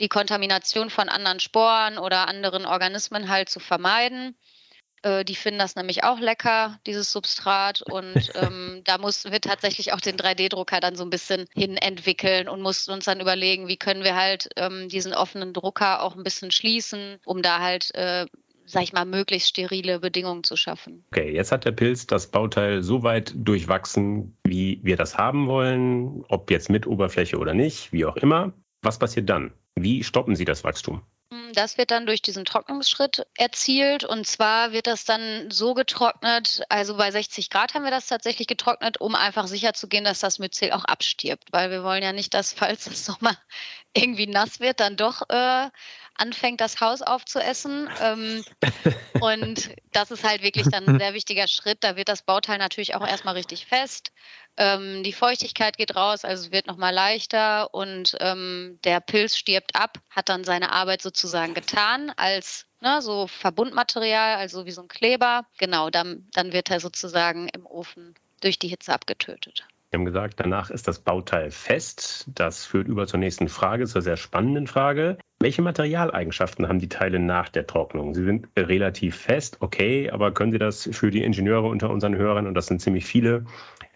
die 0.00 0.08
Kontamination 0.08 0.90
von 0.90 1.08
anderen 1.08 1.40
Sporen 1.40 1.98
oder 1.98 2.28
anderen 2.28 2.66
Organismen 2.66 3.28
halt 3.28 3.48
zu 3.48 3.60
vermeiden. 3.60 4.36
Äh, 5.04 5.24
die 5.24 5.36
finden 5.36 5.58
das 5.58 5.76
nämlich 5.76 6.02
auch 6.02 6.18
lecker, 6.18 6.80
dieses 6.86 7.12
Substrat. 7.12 7.82
Und 7.82 8.14
ähm, 8.34 8.82
da 8.84 8.98
mussten 8.98 9.30
wir 9.32 9.40
tatsächlich 9.40 9.92
auch 9.92 10.00
den 10.00 10.16
3D-Drucker 10.16 10.80
dann 10.80 10.96
so 10.96 11.04
ein 11.04 11.10
bisschen 11.10 11.46
hin 11.54 11.76
entwickeln 11.76 12.48
und 12.48 12.62
mussten 12.62 12.90
uns 12.92 13.04
dann 13.04 13.20
überlegen, 13.20 13.68
wie 13.68 13.76
können 13.76 14.02
wir 14.02 14.16
halt 14.16 14.48
ähm, 14.56 14.88
diesen 14.88 15.14
offenen 15.14 15.52
Drucker 15.52 16.02
auch 16.02 16.16
ein 16.16 16.24
bisschen 16.24 16.50
schließen, 16.50 17.18
um 17.24 17.42
da 17.42 17.60
halt 17.60 17.94
äh, 17.94 18.26
sag 18.66 18.82
ich 18.82 18.92
mal, 18.92 19.04
möglichst 19.04 19.48
sterile 19.48 20.00
Bedingungen 20.00 20.44
zu 20.44 20.56
schaffen. 20.56 21.04
Okay, 21.08 21.32
jetzt 21.32 21.52
hat 21.52 21.64
der 21.64 21.72
Pilz 21.72 22.06
das 22.06 22.30
Bauteil 22.30 22.82
so 22.82 23.02
weit 23.02 23.32
durchwachsen, 23.36 24.36
wie 24.44 24.80
wir 24.82 24.96
das 24.96 25.16
haben 25.16 25.46
wollen, 25.46 26.24
ob 26.28 26.50
jetzt 26.50 26.70
mit 26.70 26.86
Oberfläche 26.86 27.38
oder 27.38 27.54
nicht, 27.54 27.92
wie 27.92 28.04
auch 28.04 28.16
immer. 28.16 28.52
Was 28.82 28.98
passiert 28.98 29.28
dann? 29.30 29.52
Wie 29.74 30.04
stoppen 30.04 30.36
Sie 30.36 30.44
das 30.44 30.62
Wachstum? 30.64 31.02
Hm, 31.30 31.52
das 31.52 31.78
wird 31.78 31.90
dann 31.90 32.06
durch 32.06 32.22
diesen 32.22 32.44
Trocknungsschritt 32.44 33.26
erzielt. 33.36 34.04
Und 34.04 34.26
zwar 34.26 34.72
wird 34.72 34.86
das 34.86 35.04
dann 35.04 35.50
so 35.50 35.74
getrocknet, 35.74 36.62
also 36.68 36.96
bei 36.96 37.10
60 37.10 37.50
Grad 37.50 37.74
haben 37.74 37.84
wir 37.84 37.90
das 37.90 38.06
tatsächlich 38.06 38.46
getrocknet, 38.46 39.00
um 39.00 39.14
einfach 39.14 39.46
sicherzugehen, 39.46 40.04
dass 40.04 40.20
das 40.20 40.38
Myzel 40.38 40.72
auch 40.72 40.84
abstirbt. 40.84 41.48
Weil 41.50 41.70
wir 41.70 41.82
wollen 41.82 42.02
ja 42.02 42.12
nicht, 42.12 42.34
dass, 42.34 42.52
falls 42.52 42.86
es 42.86 43.08
nochmal 43.08 43.36
irgendwie 43.94 44.26
nass 44.26 44.60
wird, 44.60 44.80
dann 44.80 44.96
doch 44.96 45.22
äh, 45.28 45.70
anfängt, 46.16 46.60
das 46.60 46.80
Haus 46.80 47.02
aufzuessen. 47.02 47.88
Ähm, 48.00 48.44
und 49.20 49.70
das 49.92 50.10
ist 50.10 50.24
halt 50.24 50.42
wirklich 50.42 50.68
dann 50.68 50.86
ein 50.86 50.98
sehr 50.98 51.14
wichtiger 51.14 51.48
Schritt. 51.48 51.78
Da 51.82 51.96
wird 51.96 52.08
das 52.08 52.22
Bauteil 52.22 52.58
natürlich 52.58 52.94
auch 52.94 53.06
erstmal 53.06 53.34
richtig 53.34 53.66
fest. 53.66 54.12
Ähm, 54.56 55.02
die 55.02 55.12
Feuchtigkeit 55.12 55.76
geht 55.76 55.96
raus, 55.96 56.24
also 56.24 56.52
wird 56.52 56.66
nochmal 56.66 56.94
leichter 56.94 57.74
und 57.74 58.16
ähm, 58.20 58.78
der 58.84 59.00
Pilz 59.00 59.36
stirbt 59.36 59.74
ab, 59.74 59.98
hat 60.10 60.28
dann 60.28 60.44
seine 60.44 60.70
Arbeit 60.70 61.02
sozusagen 61.02 61.54
getan 61.54 62.12
als 62.16 62.66
ne, 62.80 63.02
so 63.02 63.26
Verbundmaterial, 63.26 64.36
also 64.36 64.64
wie 64.66 64.70
so 64.70 64.82
ein 64.82 64.88
Kleber. 64.88 65.46
Genau, 65.58 65.90
dann, 65.90 66.28
dann 66.32 66.52
wird 66.52 66.70
er 66.70 66.78
sozusagen 66.78 67.48
im 67.48 67.66
Ofen 67.66 68.14
durch 68.40 68.58
die 68.58 68.68
Hitze 68.68 68.92
abgetötet. 68.92 69.66
Wir 69.94 69.98
haben 69.98 70.06
gesagt, 70.06 70.40
danach 70.40 70.70
ist 70.70 70.88
das 70.88 70.98
Bauteil 70.98 71.52
fest. 71.52 72.28
Das 72.34 72.66
führt 72.66 72.88
über 72.88 73.06
zur 73.06 73.20
nächsten 73.20 73.48
Frage, 73.48 73.86
zur 73.86 74.02
sehr 74.02 74.16
spannenden 74.16 74.66
Frage. 74.66 75.18
Welche 75.38 75.62
Materialeigenschaften 75.62 76.66
haben 76.66 76.80
die 76.80 76.88
Teile 76.88 77.20
nach 77.20 77.48
der 77.48 77.68
Trocknung? 77.68 78.12
Sie 78.12 78.24
sind 78.24 78.48
relativ 78.58 79.14
fest, 79.14 79.58
okay, 79.60 80.10
aber 80.10 80.34
können 80.34 80.50
Sie 80.50 80.58
das 80.58 80.88
für 80.90 81.12
die 81.12 81.22
Ingenieure 81.22 81.68
unter 81.68 81.90
unseren 81.90 82.16
Hörern, 82.16 82.48
und 82.48 82.54
das 82.54 82.66
sind 82.66 82.80
ziemlich 82.80 83.04
viele, 83.04 83.44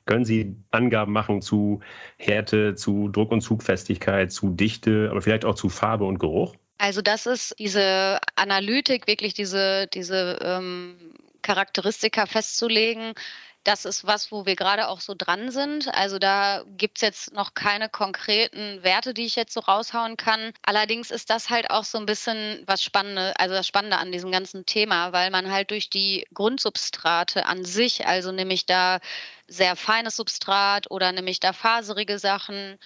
können 0.07 0.25
Sie 0.25 0.55
Angaben 0.71 1.13
machen 1.13 1.43
zu 1.43 1.81
Härte, 2.17 2.77
zu 2.77 3.09
Druck- 3.09 3.33
und 3.33 3.41
Zugfestigkeit, 3.41 4.31
zu 4.31 4.51
Dichte, 4.51 5.09
aber 5.11 5.21
vielleicht 5.21 5.45
auch 5.45 5.57
zu 5.57 5.69
Farbe 5.69 6.05
und 6.05 6.21
Geruch? 6.21 6.55
Also 6.79 7.03
das 7.03 7.27
ist 7.27 7.57
diese 7.59 8.21
Analytik, 8.37 9.09
wirklich 9.09 9.35
diese, 9.35 9.89
diese 9.89 10.39
ähm, 10.43 10.95
Charakteristika 11.43 12.27
festzulegen, 12.27 13.15
das 13.65 13.85
ist 13.85 14.07
was, 14.07 14.33
wo 14.33 14.47
wir 14.47 14.57
gerade 14.57 14.89
auch 14.89 15.01
so 15.01 15.15
dran 15.17 15.51
sind. 15.51 15.89
Also 15.95 16.19
da 16.19 16.65
gibt 16.77 16.99
es 16.99 17.03
jetzt 17.03 17.33
noch 17.33 17.55
keine 17.55 17.89
konkreten 17.89 18.83
Werte, 18.83 19.13
die 19.15 19.27
ich 19.27 19.37
jetzt 19.37 19.53
so 19.53 19.61
raushauen 19.61 20.17
kann. 20.17 20.53
Allerdings 20.65 21.11
ist 21.11 21.29
das 21.31 21.51
halt 21.51 21.71
auch 21.71 21.85
so 21.85 21.99
ein 21.99 22.07
bisschen 22.07 22.63
was 22.67 22.83
Spannende, 22.83 23.35
also 23.39 23.55
das 23.55 23.67
Spannende 23.67 23.99
an 23.99 24.13
diesem 24.13 24.33
ganzen 24.33 24.65
Thema, 24.65 25.13
weil 25.13 25.31
man 25.31 25.51
halt 25.51 25.71
durch 25.71 25.91
die 25.91 26.27
Grundsubstrate 26.33 27.47
an 27.47 27.65
sich, 27.65 28.07
also 28.07 28.33
nämlich 28.33 28.65
da 28.67 29.01
sehr 29.49 29.77
feines 29.77 30.17
Substrat 30.17 30.91
oder 30.91 31.13
nämlich 31.13 31.41
da 31.41 31.53
faserige 31.53 32.19
Sachen, 32.19 32.79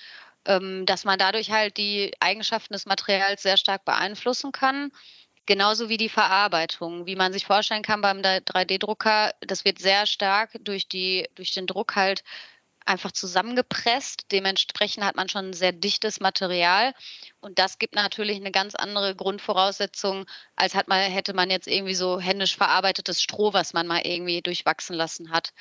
ähm, 0.46 0.87
dass 0.87 1.04
man 1.04 1.18
dadurch 1.18 1.50
halt 1.50 1.76
die 1.76 2.12
Eigenschaften 2.20 2.72
des 2.72 2.87
Materials 2.87 3.42
sehr 3.42 3.56
stark 3.56 3.85
beeinflussen 3.85 4.52
kann. 4.52 4.90
Genauso 5.46 5.88
wie 5.88 5.96
die 5.96 6.09
Verarbeitung. 6.09 7.07
Wie 7.07 7.16
man 7.16 7.33
sich 7.33 7.46
vorstellen 7.46 7.83
kann 7.83 8.00
beim 8.00 8.18
3D-Drucker, 8.18 9.33
das 9.40 9.64
wird 9.64 9.78
sehr 9.78 10.07
stark 10.07 10.50
durch, 10.61 10.88
die, 10.88 11.28
durch 11.35 11.52
den 11.52 11.66
Druck 11.66 11.96
halt 11.96 12.22
einfach 12.87 13.12
zusammengepresst. 13.12 14.26
Dementsprechend 14.31 15.05
hat 15.05 15.16
man 15.16 15.28
schon 15.28 15.50
ein 15.50 15.52
sehr 15.52 15.72
dichtes 15.72 16.20
Material. 16.20 16.94
Und 17.40 17.59
das 17.59 17.78
gibt 17.78 17.94
natürlich 17.94 18.37
eine 18.37 18.52
ganz 18.52 18.74
andere 18.74 19.14
Grundvoraussetzung, 19.16 20.26
als 20.57 20.74
hat 20.74 20.88
man, 20.88 21.00
hätte 21.11 21.35
man 21.35 21.50
jetzt 21.50 21.68
irgendwie 21.68 21.94
so 21.94 22.20
händisch 22.20 22.57
verarbeitetes 22.57 23.22
Stroh, 23.22 23.52
was 23.52 23.72
man 23.72 23.87
mal 23.87 24.02
irgendwie 24.05 24.42
durchwachsen 24.42 24.94
lassen 24.96 25.31
hat. 25.31 25.52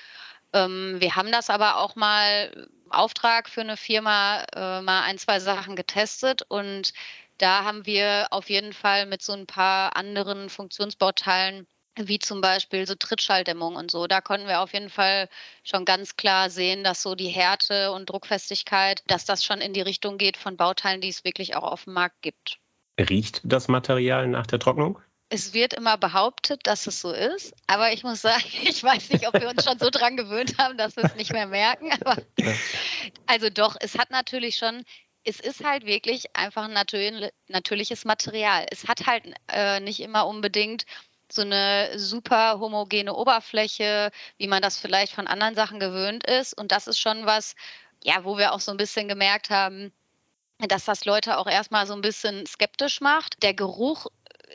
Ähm, 0.53 0.97
wir 0.99 1.15
haben 1.15 1.31
das 1.31 1.49
aber 1.49 1.77
auch 1.77 1.95
mal 1.95 2.67
Auftrag 2.89 3.49
für 3.49 3.61
eine 3.61 3.77
Firma 3.77 4.43
äh, 4.53 4.81
mal 4.81 5.03
ein, 5.03 5.17
zwei 5.17 5.39
Sachen 5.39 5.75
getestet 5.75 6.43
und 6.49 6.93
da 7.41 7.63
haben 7.63 7.85
wir 7.85 8.27
auf 8.31 8.49
jeden 8.49 8.73
Fall 8.73 9.05
mit 9.05 9.21
so 9.21 9.33
ein 9.33 9.47
paar 9.47 9.95
anderen 9.95 10.49
Funktionsbauteilen 10.49 11.67
wie 11.97 12.19
zum 12.19 12.39
Beispiel 12.39 12.87
so 12.87 12.95
Trittschalldämmung 12.95 13.75
und 13.75 13.91
so. 13.91 14.07
Da 14.07 14.21
konnten 14.21 14.47
wir 14.47 14.61
auf 14.61 14.73
jeden 14.73 14.89
Fall 14.89 15.27
schon 15.63 15.83
ganz 15.83 16.15
klar 16.15 16.49
sehen, 16.49 16.83
dass 16.83 17.01
so 17.01 17.15
die 17.15 17.27
Härte 17.27 17.91
und 17.91 18.09
Druckfestigkeit, 18.09 19.03
dass 19.07 19.25
das 19.25 19.43
schon 19.43 19.59
in 19.59 19.73
die 19.73 19.81
Richtung 19.81 20.17
geht 20.17 20.37
von 20.37 20.55
Bauteilen, 20.55 21.01
die 21.01 21.09
es 21.09 21.23
wirklich 21.23 21.55
auch 21.55 21.63
auf 21.63 21.83
dem 21.83 21.93
Markt 21.93 22.21
gibt. 22.21 22.59
Riecht 22.99 23.41
das 23.43 23.67
Material 23.67 24.27
nach 24.27 24.47
der 24.47 24.59
Trocknung? 24.59 24.99
Es 25.29 25.53
wird 25.53 25.73
immer 25.73 25.97
behauptet, 25.97 26.67
dass 26.67 26.87
es 26.87 26.99
so 26.99 27.11
ist, 27.11 27.53
aber 27.67 27.93
ich 27.93 28.03
muss 28.03 28.21
sagen, 28.21 28.43
ich 28.63 28.83
weiß 28.83 29.09
nicht, 29.09 29.27
ob 29.27 29.33
wir 29.33 29.49
uns 29.49 29.63
schon 29.63 29.79
so 29.79 29.89
dran 29.89 30.17
gewöhnt 30.17 30.57
haben, 30.57 30.77
dass 30.77 30.95
wir 30.95 31.03
es 31.05 31.15
nicht 31.15 31.33
mehr 31.33 31.47
merken. 31.47 31.91
Aber 32.01 32.21
also 33.27 33.49
doch, 33.49 33.75
es 33.79 33.97
hat 33.97 34.11
natürlich 34.11 34.57
schon 34.57 34.83
es 35.23 35.39
ist 35.39 35.63
halt 35.63 35.85
wirklich 35.85 36.35
einfach 36.35 36.63
ein 36.67 36.73
natürliches 37.47 38.05
Material. 38.05 38.65
Es 38.71 38.87
hat 38.87 39.05
halt 39.05 39.23
äh, 39.49 39.79
nicht 39.79 39.99
immer 39.99 40.27
unbedingt 40.27 40.85
so 41.31 41.43
eine 41.43 41.97
super 41.97 42.59
homogene 42.59 43.15
Oberfläche, 43.15 44.11
wie 44.37 44.47
man 44.47 44.61
das 44.61 44.79
vielleicht 44.79 45.13
von 45.13 45.27
anderen 45.27 45.55
Sachen 45.55 45.79
gewöhnt 45.79 46.25
ist. 46.25 46.57
Und 46.57 46.71
das 46.71 46.87
ist 46.87 46.99
schon 46.99 47.25
was, 47.25 47.55
ja, 48.03 48.23
wo 48.25 48.37
wir 48.37 48.53
auch 48.53 48.59
so 48.59 48.71
ein 48.71 48.77
bisschen 48.77 49.07
gemerkt 49.07 49.49
haben, 49.49 49.93
dass 50.59 50.85
das 50.85 51.05
Leute 51.05 51.37
auch 51.37 51.47
erstmal 51.47 51.87
so 51.87 51.93
ein 51.93 52.01
bisschen 52.01 52.45
skeptisch 52.45 53.01
macht. 53.01 53.43
Der 53.43 53.53
Geruch 53.53 54.07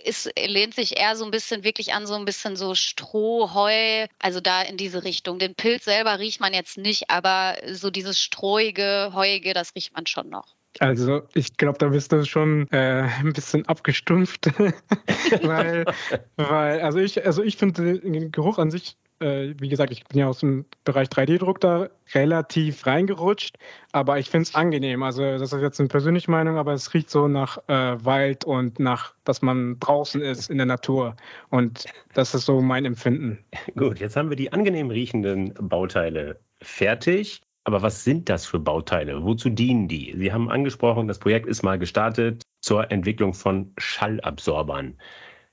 ist, 0.04 0.30
lehnt 0.38 0.74
sich 0.74 0.98
eher 0.98 1.16
so 1.16 1.24
ein 1.24 1.30
bisschen 1.30 1.64
wirklich 1.64 1.94
an 1.94 2.06
so 2.06 2.14
ein 2.14 2.24
bisschen 2.24 2.56
so 2.56 2.74
Stroh, 2.74 3.54
Heu, 3.54 4.06
also 4.18 4.40
da 4.40 4.62
in 4.62 4.76
diese 4.76 5.04
Richtung. 5.04 5.38
Den 5.38 5.54
Pilz 5.54 5.84
selber 5.84 6.18
riecht 6.18 6.40
man 6.40 6.54
jetzt 6.54 6.76
nicht, 6.78 7.10
aber 7.10 7.56
so 7.72 7.90
dieses 7.90 8.20
strohige, 8.20 9.12
heuige, 9.14 9.54
das 9.54 9.74
riecht 9.74 9.94
man 9.94 10.06
schon 10.06 10.28
noch. 10.28 10.55
Also 10.80 11.22
ich 11.34 11.56
glaube, 11.56 11.78
da 11.78 11.88
bist 11.88 12.12
du 12.12 12.24
schon 12.24 12.68
äh, 12.70 13.08
ein 13.20 13.32
bisschen 13.32 13.66
abgestumpft, 13.66 14.46
weil, 15.42 15.84
weil 16.36 16.80
also 16.80 16.98
ich, 16.98 17.24
also 17.24 17.42
ich 17.42 17.56
finde 17.56 17.98
den 17.98 18.30
Geruch 18.30 18.58
an 18.58 18.70
sich, 18.70 18.96
äh, 19.20 19.54
wie 19.58 19.68
gesagt, 19.68 19.92
ich 19.92 20.04
bin 20.04 20.18
ja 20.18 20.28
aus 20.28 20.40
dem 20.40 20.66
Bereich 20.84 21.08
3D-Druck 21.08 21.60
da 21.60 21.88
relativ 22.14 22.86
reingerutscht, 22.86 23.56
aber 23.92 24.18
ich 24.18 24.28
finde 24.28 24.42
es 24.42 24.54
angenehm. 24.54 25.02
Also 25.02 25.22
das 25.22 25.52
ist 25.52 25.60
jetzt 25.60 25.80
eine 25.80 25.88
persönliche 25.88 26.30
Meinung, 26.30 26.58
aber 26.58 26.74
es 26.74 26.92
riecht 26.92 27.10
so 27.10 27.26
nach 27.28 27.58
äh, 27.68 28.04
Wald 28.04 28.44
und 28.44 28.78
nach, 28.78 29.14
dass 29.24 29.42
man 29.42 29.78
draußen 29.80 30.20
ist 30.20 30.50
in 30.50 30.58
der 30.58 30.66
Natur 30.66 31.16
und 31.50 31.86
das 32.14 32.34
ist 32.34 32.44
so 32.44 32.60
mein 32.60 32.84
Empfinden. 32.84 33.38
Gut, 33.76 34.00
jetzt 34.00 34.16
haben 34.16 34.28
wir 34.28 34.36
die 34.36 34.52
angenehm 34.52 34.90
riechenden 34.90 35.54
Bauteile 35.54 36.38
fertig. 36.60 37.40
Aber 37.66 37.82
was 37.82 38.04
sind 38.04 38.28
das 38.28 38.46
für 38.46 38.60
Bauteile? 38.60 39.24
Wozu 39.24 39.50
dienen 39.50 39.88
die? 39.88 40.14
Sie 40.16 40.32
haben 40.32 40.48
angesprochen, 40.52 41.08
das 41.08 41.18
Projekt 41.18 41.48
ist 41.48 41.64
mal 41.64 41.80
gestartet 41.80 42.44
zur 42.60 42.92
Entwicklung 42.92 43.34
von 43.34 43.74
Schallabsorbern. 43.76 44.96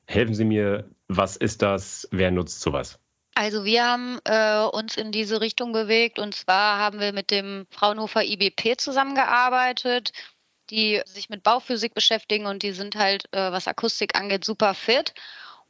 Helfen 0.06 0.36
Sie 0.36 0.46
mir, 0.46 0.88
was 1.08 1.38
ist 1.38 1.64
das? 1.64 2.08
Wer 2.12 2.30
nutzt 2.30 2.62
sowas? 2.62 3.00
Also 3.34 3.66
wir 3.66 3.84
haben 3.84 4.20
äh, 4.26 4.64
uns 4.64 4.96
in 4.96 5.12
diese 5.12 5.42
Richtung 5.42 5.74
bewegt 5.74 6.20
und 6.20 6.36
zwar 6.36 6.78
haben 6.78 7.00
wir 7.00 7.14
mit 7.14 7.32
dem 7.32 7.66
Fraunhofer 7.72 8.24
IBP 8.24 8.78
zusammengearbeitet, 8.78 10.12
die 10.70 11.02
sich 11.06 11.30
mit 11.30 11.42
Bauphysik 11.42 11.96
beschäftigen 11.96 12.46
und 12.46 12.62
die 12.62 12.74
sind 12.74 12.96
halt, 12.96 13.26
äh, 13.32 13.52
was 13.52 13.68
Akustik 13.68 14.16
angeht, 14.16 14.46
super 14.46 14.76
fit. 14.76 15.16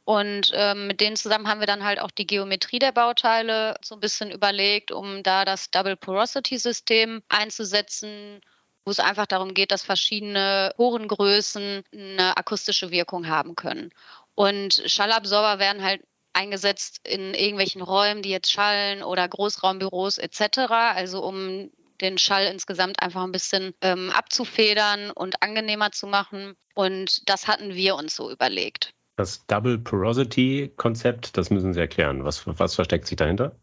Und 0.04 0.50
ähm, 0.54 0.86
mit 0.86 1.00
denen 1.00 1.16
zusammen 1.16 1.48
haben 1.48 1.60
wir 1.60 1.66
dann 1.66 1.84
halt 1.84 1.98
auch 1.98 2.10
die 2.10 2.26
Geometrie 2.26 2.78
der 2.78 2.92
Bauteile 2.92 3.76
so 3.82 3.94
ein 3.94 4.00
bisschen 4.00 4.30
überlegt, 4.30 4.92
um 4.92 5.22
da 5.22 5.44
das 5.46 5.70
Double 5.70 5.96
Porosity 5.96 6.58
System 6.58 7.22
einzusetzen, 7.28 8.40
wo 8.84 8.90
es 8.90 9.00
einfach 9.00 9.26
darum 9.26 9.54
geht, 9.54 9.70
dass 9.70 9.82
verschiedene 9.82 10.72
Porengrößen 10.76 11.84
eine 11.92 12.36
akustische 12.36 12.90
Wirkung 12.90 13.28
haben 13.28 13.56
können. 13.56 13.90
Und 14.34 14.82
Schallabsorber 14.86 15.58
werden 15.58 15.82
halt 15.82 16.02
eingesetzt 16.34 17.00
in 17.04 17.34
irgendwelchen 17.34 17.82
Räumen, 17.82 18.22
die 18.22 18.30
jetzt 18.30 18.52
schallen 18.52 19.02
oder 19.02 19.26
Großraumbüros 19.28 20.18
etc. 20.18 20.58
Also 20.68 21.22
um 21.24 21.70
den 22.00 22.18
Schall 22.18 22.46
insgesamt 22.46 23.00
einfach 23.00 23.22
ein 23.22 23.32
bisschen 23.32 23.74
ähm, 23.80 24.10
abzufedern 24.10 25.10
und 25.12 25.42
angenehmer 25.42 25.92
zu 25.92 26.06
machen. 26.06 26.56
Und 26.74 27.28
das 27.28 27.46
hatten 27.46 27.74
wir 27.74 27.94
uns 27.96 28.16
so 28.16 28.30
überlegt. 28.30 28.93
Das 29.16 29.46
Double 29.46 29.78
Porosity-Konzept, 29.78 31.36
das 31.36 31.50
müssen 31.50 31.72
Sie 31.72 31.80
erklären. 31.80 32.24
Was, 32.24 32.46
was 32.46 32.74
versteckt 32.74 33.06
sich 33.06 33.16
dahinter? 33.16 33.56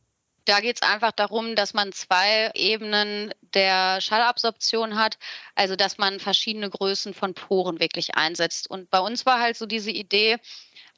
Da 0.45 0.59
geht 0.59 0.77
es 0.81 0.89
einfach 0.89 1.11
darum, 1.11 1.55
dass 1.55 1.73
man 1.73 1.91
zwei 1.91 2.49
Ebenen 2.55 3.31
der 3.53 4.01
Schallabsorption 4.01 4.97
hat, 4.97 5.17
also 5.55 5.75
dass 5.75 5.97
man 5.97 6.19
verschiedene 6.19 6.69
Größen 6.69 7.13
von 7.13 7.33
Poren 7.33 7.79
wirklich 7.79 8.15
einsetzt. 8.15 8.69
Und 8.69 8.89
bei 8.89 8.99
uns 8.99 9.25
war 9.25 9.39
halt 9.39 9.55
so 9.55 9.65
diese 9.65 9.91
Idee, 9.91 10.37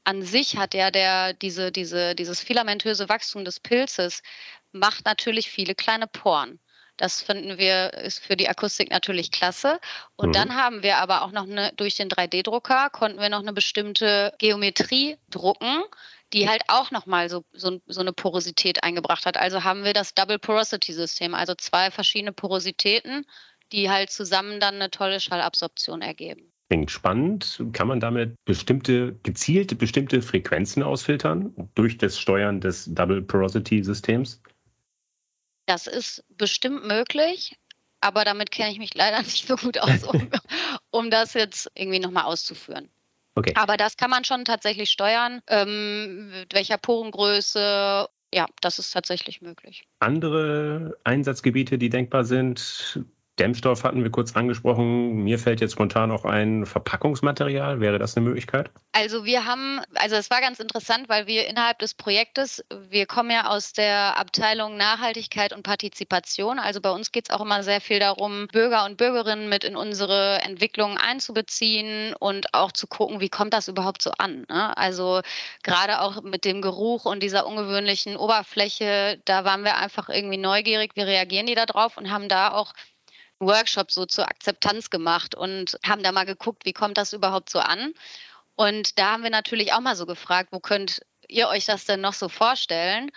an 0.06 0.22
sich 0.22 0.58
hat 0.58 0.74
ja 0.74 0.92
der, 0.92 1.34
diese, 1.34 1.72
diese, 1.72 2.16
dieses 2.16 2.42
filamentöse 2.42 3.10
Wachstum 3.10 3.46
des 3.46 3.60
Pilzes 3.60 4.22
macht 4.72 5.06
natürlich 5.06 5.50
viele 5.50 5.76
kleine 5.76 6.08
Poren. 6.08 6.60
Das 6.98 7.22
finden 7.22 7.58
wir 7.58 7.94
ist 7.94 8.20
für 8.20 8.36
die 8.36 8.48
Akustik 8.48 8.92
natürlich 8.92 9.32
klasse. 9.32 9.80
Und 10.16 10.30
mhm. 10.30 10.34
dann 10.34 10.56
haben 10.56 10.84
wir 10.84 10.98
aber 10.98 11.24
auch 11.24 11.32
noch 11.32 11.44
eine, 11.44 11.72
durch 11.76 11.96
den 11.96 12.10
3D-Drucker 12.10 12.90
konnten 12.92 13.20
wir 13.20 13.30
noch 13.30 13.42
eine 13.42 13.54
bestimmte 13.54 14.34
Geometrie 14.38 15.18
drucken, 15.30 15.84
die 16.34 16.50
halt 16.50 16.64
auch 16.68 16.92
nochmal 16.92 17.30
so, 17.30 17.44
so, 17.54 17.80
so 17.86 18.02
eine 18.02 18.14
Porosität 18.14 18.84
eingebracht 18.84 19.26
hat. 19.26 19.38
Also 19.38 19.64
haben 19.64 19.84
wir 19.84 19.94
das 19.94 20.14
Double 20.14 20.40
Porosity 20.40 20.94
System, 20.94 21.34
also 21.34 21.54
zwei 21.56 21.92
verschiedene 21.92 22.34
Porositäten, 22.34 23.26
die 23.72 23.90
halt 23.90 24.10
zusammen 24.10 24.60
dann 24.60 24.76
eine 24.76 24.92
tolle 24.92 25.20
Schallabsorption 25.20 26.02
ergeben. 26.02 26.52
Klingt 26.70 26.92
spannend. 26.92 27.64
Kann 27.74 27.88
man 27.88 28.00
damit 28.00 28.36
bestimmte, 28.46 29.16
gezielt 29.24 29.78
bestimmte 29.78 30.22
Frequenzen 30.22 30.82
ausfiltern 30.82 31.54
durch 31.76 31.98
das 31.98 32.20
Steuern 32.20 32.62
des 32.62 32.86
Double 32.94 33.22
Porosity 33.22 33.84
Systems? 33.84 34.42
Das 35.66 35.88
ist 35.88 36.24
bestimmt 36.30 36.86
möglich, 36.86 37.56
aber 38.02 38.26
damit 38.26 38.52
kenne 38.52 38.72
ich 38.72 38.80
mich 38.80 38.94
leider 38.94 39.20
nicht 39.24 39.48
so 39.48 39.56
gut 39.56 39.78
aus, 39.78 40.04
um, 40.04 40.30
um 40.92 41.10
das 41.10 41.34
jetzt 41.34 41.72
irgendwie 41.76 42.00
nochmal 42.00 42.26
auszuführen. 42.26 42.90
Okay. 43.36 43.54
Aber 43.56 43.78
das 43.78 43.98
kann 43.98 44.12
man 44.12 44.24
schon 44.24 44.46
tatsächlich 44.46 44.92
steuern, 44.92 45.42
ähm, 45.48 46.30
mit 46.30 46.54
welcher 46.54 46.78
Porengröße. 46.78 48.08
Ja, 48.34 48.46
das 48.62 48.80
ist 48.80 48.92
tatsächlich 48.92 49.42
möglich. 49.42 49.86
Andere 50.00 50.98
Einsatzgebiete, 51.04 51.78
die 51.78 51.90
denkbar 51.90 52.26
sind, 52.26 53.04
Dämmstoff 53.40 53.84
hatten 53.84 54.04
wir 54.04 54.12
kurz 54.12 54.36
angesprochen. 54.36 55.24
Mir 55.24 55.40
fällt 55.40 55.60
jetzt 55.60 55.72
spontan 55.72 56.12
auch 56.12 56.24
ein 56.24 56.68
Verpackungsmaterial. 56.68 57.80
Wäre 57.80 57.98
das 57.98 58.16
eine 58.16 58.26
Möglichkeit? 58.26 58.70
Also 58.92 59.26
wir 59.26 59.46
haben, 59.46 59.82
also 59.96 60.16
es 60.16 60.30
war 60.30 60.40
ganz 60.40 60.60
interessant, 60.60 61.10
weil 61.10 61.26
wir 61.26 61.48
innerhalb 61.48 61.80
des 61.80 61.96
Projektes, 61.96 62.64
wir 62.90 63.08
kommen 63.08 63.32
ja 63.32 63.48
aus 63.48 63.74
der 63.74 64.20
Abteilung 64.20 64.78
Nachhaltigkeit 64.78 65.52
und 65.52 65.64
Partizipation. 65.64 66.60
Also 66.60 66.80
bei 66.80 66.92
uns 66.92 67.12
geht 67.12 67.30
es 67.30 67.36
auch 67.36 67.42
immer 67.42 67.64
sehr 67.64 67.82
viel 67.82 68.00
darum, 68.00 68.48
Bürger 68.52 68.86
und 68.86 68.98
Bürgerinnen 68.98 69.50
mit 69.50 69.64
in 69.64 69.76
unsere 69.76 70.40
Entwicklung 70.44 70.98
einzubeziehen 70.98 72.14
und 72.20 72.54
auch 72.54 72.72
zu 72.72 72.86
gucken, 72.86 73.20
wie 73.20 73.30
kommt 73.30 73.56
das 73.56 73.68
überhaupt 73.68 74.04
so 74.04 74.12
an. 74.20 74.46
Ne? 74.48 74.78
Also 74.78 75.22
gerade 75.64 76.02
auch 76.02 76.22
mit 76.22 76.46
dem 76.46 76.62
Geruch 76.62 77.06
und 77.06 77.24
dieser 77.24 77.48
ungewöhnlichen 77.48 78.16
Oberfläche, 78.16 79.20
da 79.26 79.44
waren 79.44 79.64
wir 79.64 79.78
einfach 79.78 80.10
irgendwie 80.10 80.38
neugierig, 80.38 80.92
wie 80.94 81.02
reagieren 81.02 81.48
die 81.48 81.56
da 81.56 81.66
drauf 81.66 81.98
und 81.98 82.12
haben 82.12 82.30
da 82.30 82.52
auch 82.52 82.74
Workshop 83.40 83.92
so 83.92 84.06
zur 84.06 84.28
Akzeptanz 84.28 84.90
gemacht 84.90 85.36
und 85.36 85.78
haben 85.86 86.04
da 86.04 86.12
mal 86.12 86.26
geguckt, 86.26 86.66
wie 86.66 86.74
kommt 86.74 86.98
das 86.98 87.14
überhaupt 87.14 87.50
so 87.50 87.60
an. 87.60 87.94
Und 88.56 89.00
da 89.00 89.14
haben 89.14 89.24
wir 89.24 89.30
natürlich 89.30 89.74
auch 89.74 89.80
mal 89.80 89.96
so 89.96 90.06
gefragt, 90.06 90.50
wo 90.52 90.60
könnt 90.60 91.02
ihr 91.28 91.48
euch 91.48 91.66
das 91.66 91.86
denn 91.86 92.02
noch 92.02 92.14
so 92.14 92.30
vorstellen? 92.30 93.12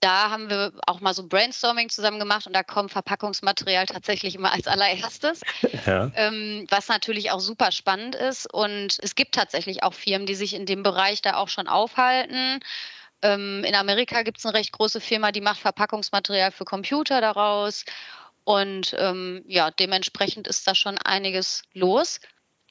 Da 0.00 0.30
haben 0.30 0.50
wir 0.50 0.72
auch 0.86 1.00
mal 1.00 1.14
so 1.14 1.26
Brainstorming 1.26 1.88
zusammen 1.88 2.18
gemacht 2.18 2.46
und 2.46 2.52
da 2.52 2.62
kommt 2.62 2.92
Verpackungsmaterial 2.92 3.86
tatsächlich 3.86 4.34
immer 4.34 4.52
als 4.52 4.66
allererstes, 4.66 5.40
ja. 5.86 6.10
ähm, 6.14 6.66
was 6.68 6.88
natürlich 6.88 7.30
auch 7.30 7.40
super 7.40 7.72
spannend 7.72 8.14
ist. 8.14 8.52
Und 8.52 8.98
es 9.02 9.14
gibt 9.14 9.34
tatsächlich 9.34 9.82
auch 9.82 9.94
Firmen, 9.94 10.26
die 10.26 10.34
sich 10.34 10.52
in 10.52 10.66
dem 10.66 10.82
Bereich 10.82 11.22
da 11.22 11.36
auch 11.36 11.48
schon 11.48 11.66
aufhalten. 11.66 12.60
Ähm, 13.22 13.64
in 13.64 13.74
Amerika 13.74 14.22
gibt 14.22 14.38
es 14.38 14.44
eine 14.44 14.54
recht 14.54 14.72
große 14.72 15.00
Firma, 15.00 15.32
die 15.32 15.40
macht 15.40 15.60
Verpackungsmaterial 15.60 16.52
für 16.52 16.66
Computer 16.66 17.22
daraus. 17.22 17.84
Und 18.46 18.94
ähm, 18.96 19.42
ja, 19.48 19.72
dementsprechend 19.72 20.46
ist 20.46 20.68
da 20.68 20.74
schon 20.76 20.98
einiges 20.98 21.62
los. 21.74 22.20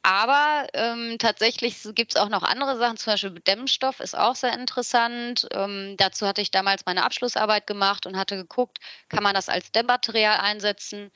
Aber 0.03 0.67
ähm, 0.73 1.17
tatsächlich 1.19 1.77
gibt 1.95 2.15
es 2.15 2.21
auch 2.21 2.29
noch 2.29 2.43
andere 2.43 2.77
Sachen, 2.77 2.95
zum 2.97 3.13
Beispiel 3.13 3.31
Dämmstoff 3.41 3.99
ist 3.99 4.17
auch 4.17 4.35
sehr 4.35 4.53
interessant. 4.53 5.47
Ähm, 5.51 5.95
dazu 5.97 6.27
hatte 6.27 6.41
ich 6.41 6.51
damals 6.51 6.85
meine 6.85 7.03
Abschlussarbeit 7.03 7.67
gemacht 7.67 8.05
und 8.05 8.15
hatte 8.17 8.37
geguckt, 8.37 8.79
kann 9.09 9.23
man 9.23 9.35
das 9.35 9.49
als 9.49 9.71
Dämmmaterial 9.71 10.39
einsetzen. 10.39 11.11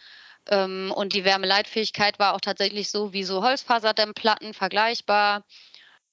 Ähm, 0.48 0.92
und 0.96 1.14
die 1.14 1.24
Wärmeleitfähigkeit 1.26 2.20
war 2.20 2.34
auch 2.36 2.42
tatsächlich 2.42 2.90
so 2.92 3.14
wie 3.14 3.24
so 3.24 3.44
Holzfaserdämmplatten 3.44 4.54
vergleichbar. 4.54 5.46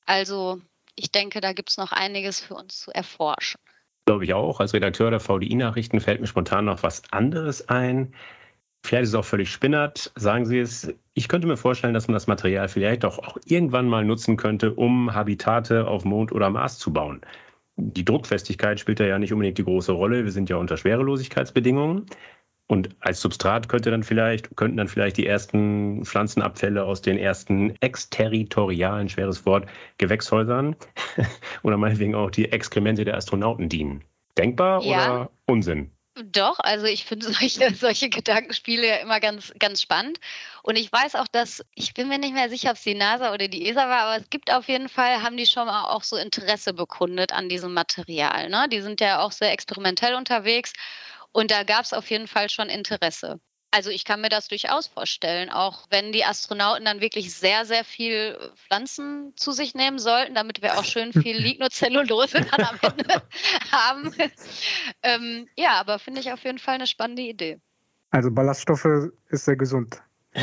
Also 0.07 0.61
ich 0.97 1.13
denke, 1.13 1.41
da 1.41 1.53
gibt 1.53 1.71
es 1.71 1.79
noch 1.79 1.93
einiges 1.93 2.41
für 2.41 2.55
uns 2.55 2.81
zu 2.81 2.93
erforschen. 2.93 3.61
Glaube 4.07 4.25
ich 4.25 4.35
auch. 4.35 4.61
Als 4.61 4.73
Redakteur 4.73 5.11
der 5.11 5.19
VDI-Nachrichten 5.19 6.01
fällt 6.01 6.21
mir 6.21 6.29
spontan 6.29 6.67
noch 6.67 6.85
was 6.85 7.03
anderes 7.13 7.69
ein. 7.69 8.15
Vielleicht 8.85 9.03
ist 9.05 9.09
es 9.11 9.15
auch 9.17 9.25
völlig 9.25 9.51
spinnert, 9.51 10.13
sagen 10.15 10.47
Sie 10.47 10.61
es. 10.61 10.95
Ich 11.15 11.27
könnte 11.27 11.49
mir 11.49 11.57
vorstellen, 11.57 11.93
dass 11.93 12.07
man 12.07 12.15
das 12.15 12.29
Material 12.29 12.69
vielleicht 12.69 13.05
auch, 13.05 13.19
auch 13.19 13.37
irgendwann 13.45 13.89
mal 13.89 14.05
nutzen 14.05 14.37
könnte, 14.37 14.75
um 14.75 15.13
Habitate 15.13 15.89
auf 15.89 16.05
Mond 16.05 16.31
oder 16.31 16.51
Mars 16.51 16.79
zu 16.79 16.93
bauen. 16.93 17.21
Die 17.77 18.05
Druckfestigkeit 18.05 18.79
spielt 18.79 19.01
da 19.01 19.05
ja 19.05 19.19
nicht 19.19 19.33
unbedingt 19.33 19.59
die 19.59 19.65
große 19.65 19.91
Rolle. 19.91 20.25
Wir 20.25 20.31
sind 20.31 20.49
ja 20.49 20.57
unter 20.57 20.77
Schwerelosigkeitsbedingungen. 20.77 22.07
Und 22.69 22.89
als 23.01 23.21
Substrat 23.21 23.69
könnte 23.69 23.91
dann 23.91 24.03
vielleicht, 24.03 24.57
könnten 24.57 24.77
dann 24.77 24.89
vielleicht 24.89 25.17
die 25.19 25.27
ersten 25.27 26.05
Pflanzenabfälle 26.05 26.83
aus 26.85 27.01
den 27.01 27.17
ersten 27.17 27.75
exterritorialen, 27.81 29.09
schweres 29.09 29.47
Wort, 29.47 29.69
Gewächshäusern 29.99 30.75
oder 31.63 31.77
meinetwegen 31.77 32.15
auch 32.15 32.31
die 32.31 32.51
Exkremente 32.51 33.05
der 33.05 33.17
Astronauten 33.17 33.69
dienen. 33.69 34.03
Denkbar 34.37 34.83
ja. 34.83 34.97
oder 34.97 35.31
Unsinn? 35.47 35.91
Doch, 36.25 36.59
also 36.61 36.87
ich 36.87 37.05
finde 37.05 37.27
solche, 37.33 37.75
solche 37.75 38.09
Gedankenspiele 38.09 38.87
ja 38.87 38.97
immer 38.97 39.21
ganz, 39.21 39.53
ganz 39.59 39.83
spannend. 39.83 40.19
Und 40.63 40.77
ich 40.77 40.91
weiß 40.91 41.15
auch, 41.15 41.29
dass, 41.29 41.63
ich 41.75 41.95
bin 41.95 42.09
mir 42.09 42.19
nicht 42.19 42.35
mehr 42.35 42.49
sicher, 42.49 42.71
ob 42.71 42.77
es 42.77 42.83
die 42.83 42.95
NASA 42.95 43.33
oder 43.33 43.49
die 43.49 43.69
ESA 43.69 43.89
war, 43.89 44.03
aber 44.03 44.23
es 44.23 44.31
gibt 44.31 44.53
auf 44.53 44.67
jeden 44.67 44.89
Fall, 44.89 45.23
haben 45.23 45.37
die 45.37 45.47
schon 45.47 45.67
mal 45.67 45.85
auch 45.85 46.03
so 46.03 46.17
Interesse 46.17 46.73
bekundet 46.73 47.33
an 47.33 47.49
diesem 47.49 47.75
Material. 47.75 48.49
Ne? 48.49 48.67
Die 48.73 48.81
sind 48.81 49.01
ja 49.01 49.21
auch 49.21 49.33
sehr 49.33 49.53
experimentell 49.53 50.15
unterwegs 50.15 50.73
und 51.37 51.51
da 51.51 51.65
gab 51.65 51.85
es 51.85 51.93
auf 51.93 52.09
jeden 52.11 52.29
Fall 52.29 52.49
schon 52.49 52.71
Interesse. 52.71 53.39
Also 53.71 53.91
ich 53.91 54.07
kann 54.07 54.23
mir 54.23 54.31
das 54.31 54.49
durchaus 54.49 54.87
vorstellen, 54.87 55.51
auch 55.51 55.87
wenn 55.91 56.11
die 56.11 56.25
Astronauten 56.25 56.87
dann 56.87 57.03
wirklich 57.03 57.35
sehr, 57.35 57.67
sehr 57.67 57.85
viel 57.85 58.39
Pflanzen 58.55 59.35
zu 59.37 59.53
sich 59.53 59.75
nehmen 59.75 59.99
sollten, 59.99 60.35
damit 60.35 60.63
wir 60.63 60.79
auch 60.79 60.85
schön 60.85 61.13
viel 61.13 61.37
Lignocellulose 61.37 62.41
dann 62.41 62.63
am 62.63 62.79
Ende 62.81 63.23
haben. 63.71 64.15
ähm, 65.03 65.47
ja, 65.59 65.73
aber 65.73 65.99
finde 65.99 66.23
ich 66.23 66.33
auf 66.33 66.43
jeden 66.43 66.59
Fall 66.59 66.77
eine 66.77 66.87
spannende 66.87 67.23
Idee. 67.23 67.61
Also 68.13 68.31
Ballaststoffe 68.31 69.11
ist 69.29 69.45
sehr 69.45 69.57
gesund. 69.57 70.03